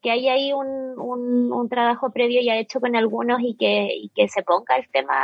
[0.06, 4.44] que hay ahí un, un, trabajo previo ya hecho con algunos y que, que se
[4.44, 5.16] ponga el tema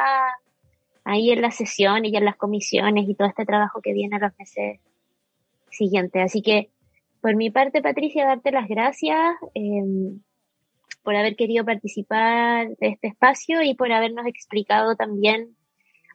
[1.03, 4.19] ahí en la sesión y en las comisiones y todo este trabajo que viene a
[4.19, 4.79] los meses
[5.69, 6.23] siguientes.
[6.23, 6.71] Así que,
[7.21, 9.83] por mi parte, Patricia, darte las gracias eh,
[11.03, 15.55] por haber querido participar de este espacio y por habernos explicado también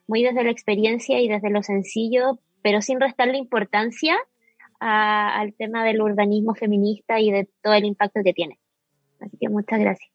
[0.07, 4.17] muy desde la experiencia y desde lo sencillo, pero sin restarle importancia
[4.79, 8.59] al tema del urbanismo feminista y de todo el impacto que tiene.
[9.19, 10.11] Así que muchas gracias.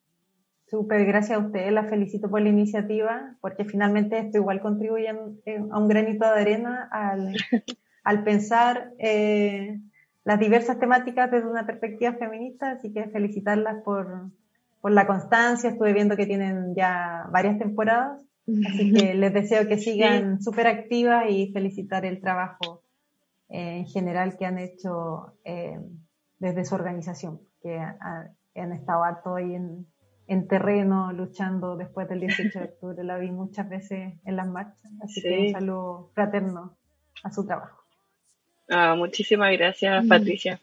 [0.66, 5.78] Súper, gracias a ustedes, la felicito por la iniciativa, porque finalmente esto igual contribuye a
[5.78, 7.34] un granito de arena al,
[8.04, 9.78] al pensar eh,
[10.24, 14.30] las diversas temáticas desde una perspectiva feminista, así que felicitarlas por,
[14.80, 18.24] por la constancia, estuve viendo que tienen ya varias temporadas,
[18.66, 22.81] así que les deseo que sigan súper activas y felicitar el trabajo
[23.52, 25.78] en general que han hecho eh,
[26.38, 29.86] desde su organización, que han estado harto ahí en,
[30.26, 33.04] en, terreno luchando después del 18 de octubre.
[33.04, 36.78] La vi muchas veces en las marchas, así que un saludo fraterno
[37.22, 37.82] a su trabajo.
[38.70, 40.08] Ah, muchísimas gracias, mm.
[40.08, 40.60] Patricia.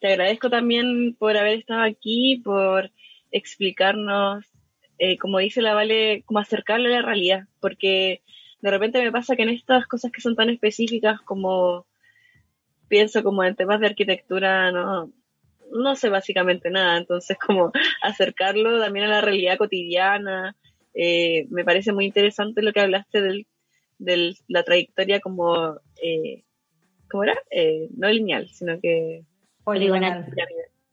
[0.00, 2.90] Te agradezco también por haber estado aquí, por
[3.30, 4.44] explicarnos,
[4.98, 8.20] eh, como dice la Vale, como acercarle a la realidad, porque
[8.60, 11.86] de repente me pasa que en estas cosas que son tan específicas como
[12.92, 15.10] pienso como en temas de arquitectura, no,
[15.72, 17.72] no sé básicamente nada, entonces como
[18.02, 20.54] acercarlo también a la realidad cotidiana,
[20.92, 23.46] eh, me parece muy interesante lo que hablaste del,
[23.98, 26.42] de la trayectoria como, eh,
[27.10, 27.38] ¿cómo era?
[27.50, 29.24] Eh, no lineal, sino que...
[29.64, 30.26] Poligonal.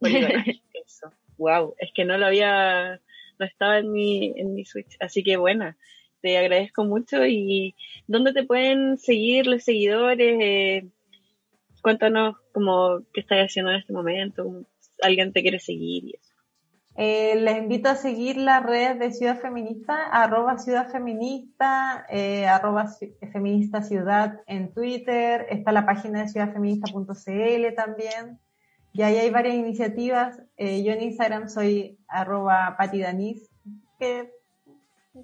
[0.00, 1.12] eso.
[1.36, 2.98] Wow, es que no lo había,
[3.38, 5.76] no estaba en mi, en mi Switch, así que buena
[6.22, 7.74] te agradezco mucho y
[8.06, 10.38] ¿dónde te pueden seguir los seguidores?
[10.40, 10.86] Eh,
[11.80, 14.64] cuéntanos como qué estás haciendo en este momento,
[15.02, 16.30] alguien te quiere seguir y eso.
[16.96, 22.88] Eh, les invito a seguir las redes de Ciudad Feminista, arroba Ciudad Feminista, eh, arroba
[23.32, 28.38] Feminista Ciudad en Twitter, está la página de ciudadfeminista.cl también,
[28.92, 30.42] y ahí hay varias iniciativas.
[30.56, 33.48] Eh, yo en Instagram soy arroba patidanis,
[33.98, 34.32] que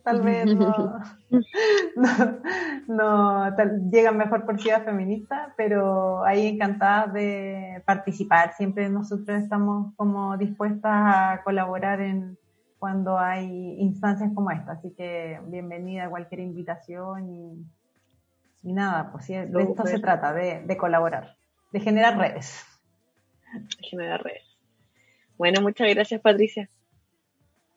[0.02, 1.00] tal vez no,
[2.88, 3.56] no,
[3.90, 8.54] llegan mejor por ciudad feminista, pero ahí encantadas de participar.
[8.54, 12.38] Siempre nosotros estamos como dispuestas a colaborar en
[12.78, 17.66] cuando hay instancias como esta, así que bienvenida a cualquier invitación y,
[18.62, 21.36] y nada, pues de esto se trata, de, de colaborar,
[21.72, 22.64] de generar redes.
[23.52, 24.44] De generar redes.
[25.38, 26.68] Bueno, muchas gracias Patricia.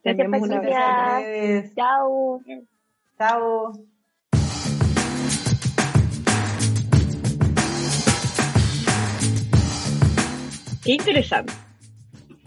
[0.03, 2.41] Gracias, Chao.
[3.17, 3.73] Chao.
[10.83, 11.53] Qué interesante.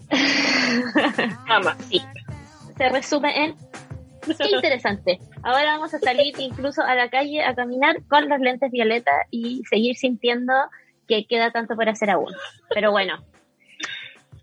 [1.47, 1.77] Mamá.
[1.89, 2.01] Sí.
[2.77, 3.55] Se resume en
[4.25, 5.19] qué interesante.
[5.43, 9.63] Ahora vamos a salir incluso a la calle a caminar con los lentes violeta y
[9.69, 10.53] seguir sintiendo
[11.07, 12.33] que queda tanto por hacer aún.
[12.73, 13.17] Pero bueno,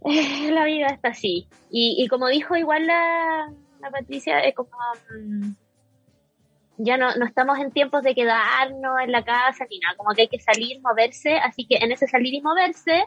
[0.51, 1.49] la vida está así.
[1.71, 3.53] Y, y como dijo igual la,
[3.91, 4.71] Patricia, es como...
[5.11, 5.53] mm,
[6.83, 10.23] ya no, no estamos en tiempos de quedarnos en la casa ni nada, como que
[10.23, 13.07] hay que salir, moverse, así que en ese salir y moverse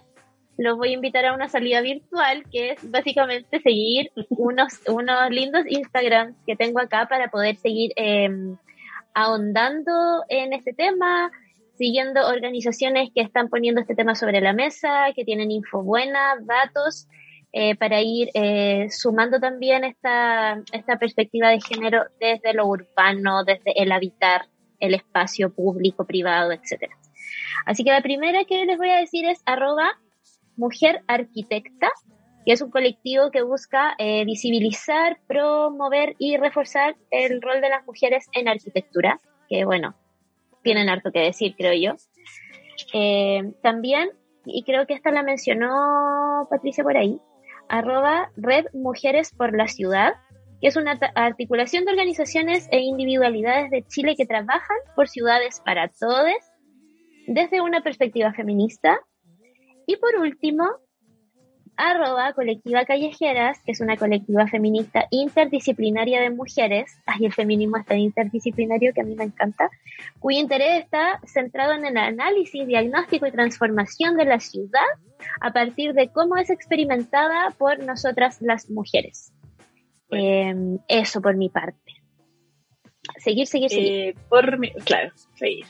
[0.57, 5.65] los voy a invitar a una salida virtual que es básicamente seguir unos, unos lindos
[5.67, 8.29] Instagrams que tengo acá para poder seguir eh,
[9.13, 11.31] ahondando en este tema,
[11.83, 17.09] siguiendo organizaciones que están poniendo este tema sobre la mesa, que tienen info buena, datos,
[17.51, 23.83] eh, para ir eh, sumando también esta, esta perspectiva de género desde lo urbano, desde
[23.83, 24.43] el habitar
[24.79, 26.95] el espacio público, privado, etcétera.
[27.65, 29.91] Así que la primera que les voy a decir es arroba
[30.55, 31.89] mujer arquitecta,
[32.45, 37.85] que es un colectivo que busca eh, visibilizar, promover y reforzar el rol de las
[37.85, 39.19] mujeres en arquitectura,
[39.49, 39.95] que bueno,
[40.63, 41.95] tienen harto que decir, creo yo.
[42.93, 44.09] Eh, también,
[44.45, 47.19] y creo que esta la mencionó Patricia por ahí,
[47.69, 50.13] arroba Red Mujeres por la Ciudad,
[50.61, 55.89] que es una articulación de organizaciones e individualidades de Chile que trabajan por ciudades para
[55.89, 56.31] todos
[57.27, 58.99] desde una perspectiva feminista.
[59.85, 60.65] Y por último,
[61.75, 67.85] arroba colectiva callejeras, que es una colectiva feminista interdisciplinaria de mujeres, ay, el feminismo es
[67.85, 69.69] tan interdisciplinario que a mí me encanta,
[70.19, 74.81] cuyo interés está centrado en el análisis, diagnóstico y transformación de la ciudad
[75.41, 79.33] a partir de cómo es experimentada por nosotras las mujeres.
[80.11, 80.53] Eh,
[80.87, 81.79] eso por mi parte.
[83.17, 83.91] Seguir, seguir, seguir.
[83.91, 85.65] Eh, por mi, claro, seguir.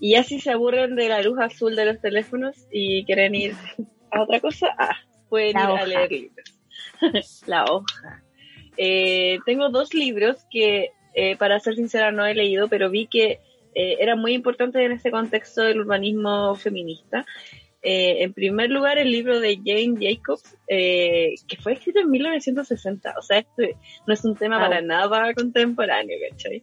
[0.00, 3.54] Y así se aburren de la luz azul de los teléfonos y quieren ir
[4.10, 4.96] a otra cosa, ah,
[5.34, 5.82] pueden La ir hoja.
[5.82, 6.48] a leer libros.
[7.46, 8.22] la hoja.
[8.76, 13.40] Eh, tengo dos libros que, eh, para ser sincera, no he leído, pero vi que
[13.74, 17.24] eh, eran muy importantes en este contexto del urbanismo feminista.
[17.86, 23.14] Eh, en primer lugar, el libro de Jane Jacobs, eh, que fue escrito en 1960.
[23.18, 23.62] O sea, esto
[24.06, 24.68] no es un tema Wow.
[24.68, 26.62] para nada contemporáneo, ¿cachai?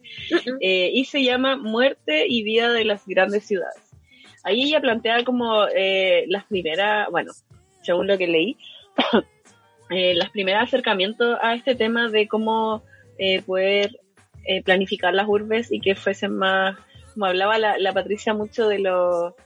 [0.60, 3.82] Eh, y se llama Muerte y Vida de las Grandes Ciudades.
[4.44, 7.30] Ahí ella plantea como eh, las primeras, bueno,
[7.82, 8.56] según lo que leí,
[9.90, 12.82] eh, las primeras acercamientos a este tema de cómo
[13.18, 14.00] eh, poder
[14.44, 16.76] eh, planificar las urbes y que fuesen más,
[17.14, 19.36] como hablaba la, la Patricia mucho de lo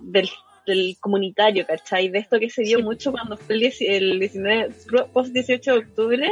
[0.00, 0.28] del,
[0.66, 2.08] del comunitario, ¿cachai?
[2.08, 2.82] De esto que se dio Sí.
[2.84, 4.68] mucho cuando fue el, 10 el 19,
[5.12, 6.30] post 18 de octubre,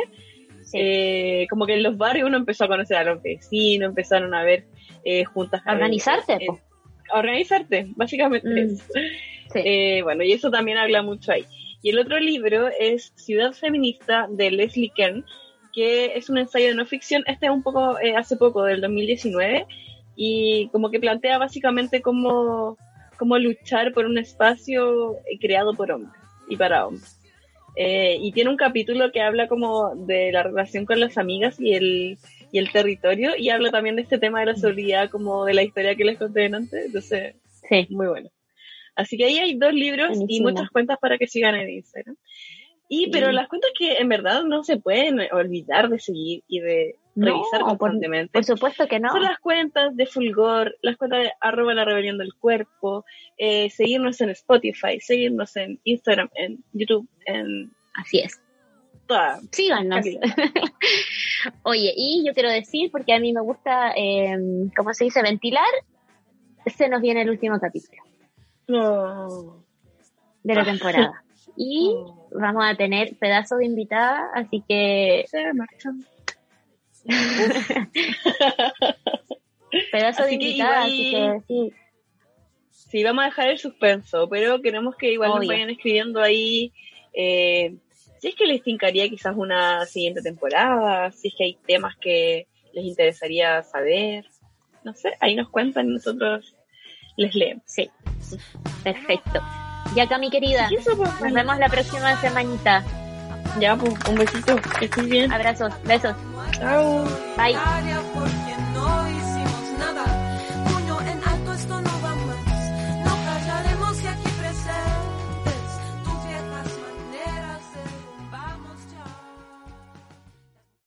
[0.65, 0.79] Sí.
[0.81, 4.43] eh, como que en los barrios uno empezó a conocer a los vecinos, empezaron a
[4.43, 4.65] ver
[5.05, 5.61] eh, juntas.
[5.67, 6.39] A organizarte,
[7.13, 8.77] a organizarte, básicamente Mm.
[9.53, 9.61] Sí.
[9.65, 11.45] Eh, bueno, y eso también habla mucho ahí.
[11.83, 15.25] Y el otro libro es Ciudad Feminista de Leslie Kern,
[15.73, 17.25] que es un ensayo de no ficción.
[17.27, 19.67] Este es un poco eh, hace poco, del 2019,
[20.15, 22.77] y como que plantea básicamente cómo,
[23.19, 26.15] cómo luchar por un espacio eh, creado por hombres
[26.49, 27.19] y para hombres.
[27.75, 31.73] Eh, y tiene un capítulo que habla como de la relación con las amigas y
[31.73, 32.19] el,
[32.53, 35.63] y el territorio, y habla también de este tema de la seguridad, como de la
[35.63, 36.87] historia que les conté antes.
[36.87, 37.35] Entonces,
[37.69, 37.87] Sí.
[37.91, 38.29] muy bueno.
[38.95, 42.17] Así que ahí hay dos libros y muchas cuentas para que sigan en Instagram.
[42.89, 43.11] Y, Sí.
[43.11, 47.63] pero las cuentas que en verdad no se pueden olvidar de seguir y de revisar
[47.63, 48.33] constantemente.
[48.33, 49.11] Por supuesto que no.
[49.11, 53.05] Son las cuentas de Fulgor, las cuentas de arroba la rebelión del cuerpo,
[53.39, 58.41] eh, seguirnos en Spotify, seguirnos en Instagram, en YouTube, en Así es.
[59.07, 59.41] toda.
[59.53, 60.05] Síganos.
[61.65, 64.37] Oye, y yo quiero decir, porque a mí me gusta, eh,
[64.77, 65.23] ¿cómo se dice?
[65.23, 65.65] Ventilar,
[66.67, 68.03] se nos viene el último capítulo
[68.73, 69.65] No.
[70.43, 71.23] de la temporada.
[71.55, 71.95] Y
[72.31, 75.53] vamos a tener pedazo de invitada, así que Se
[79.91, 81.73] pedazo de que invitada, igual- así que sí.
[82.71, 86.73] Sí, vamos a dejar el suspenso, pero queremos que igual nos vayan escribiendo ahí.
[87.15, 87.77] eh,
[88.19, 92.47] si es que les tincaría quizás una siguiente temporada, si es que hay temas que
[92.73, 94.25] les interesaría saber.
[94.85, 96.55] No sé, ahí nos cuentan nosotros
[97.17, 97.63] les leemos.
[97.67, 97.91] Sí,
[98.83, 99.41] perfecto.
[99.95, 102.83] Ya acá, mi querida, eso, pues, nos vemos la próxima semanita.
[103.61, 105.31] Ya, pues, un besito, que estés bien.
[105.33, 106.15] Abrazos, besos.
[106.53, 107.05] Chao.
[107.37, 107.57] Bye.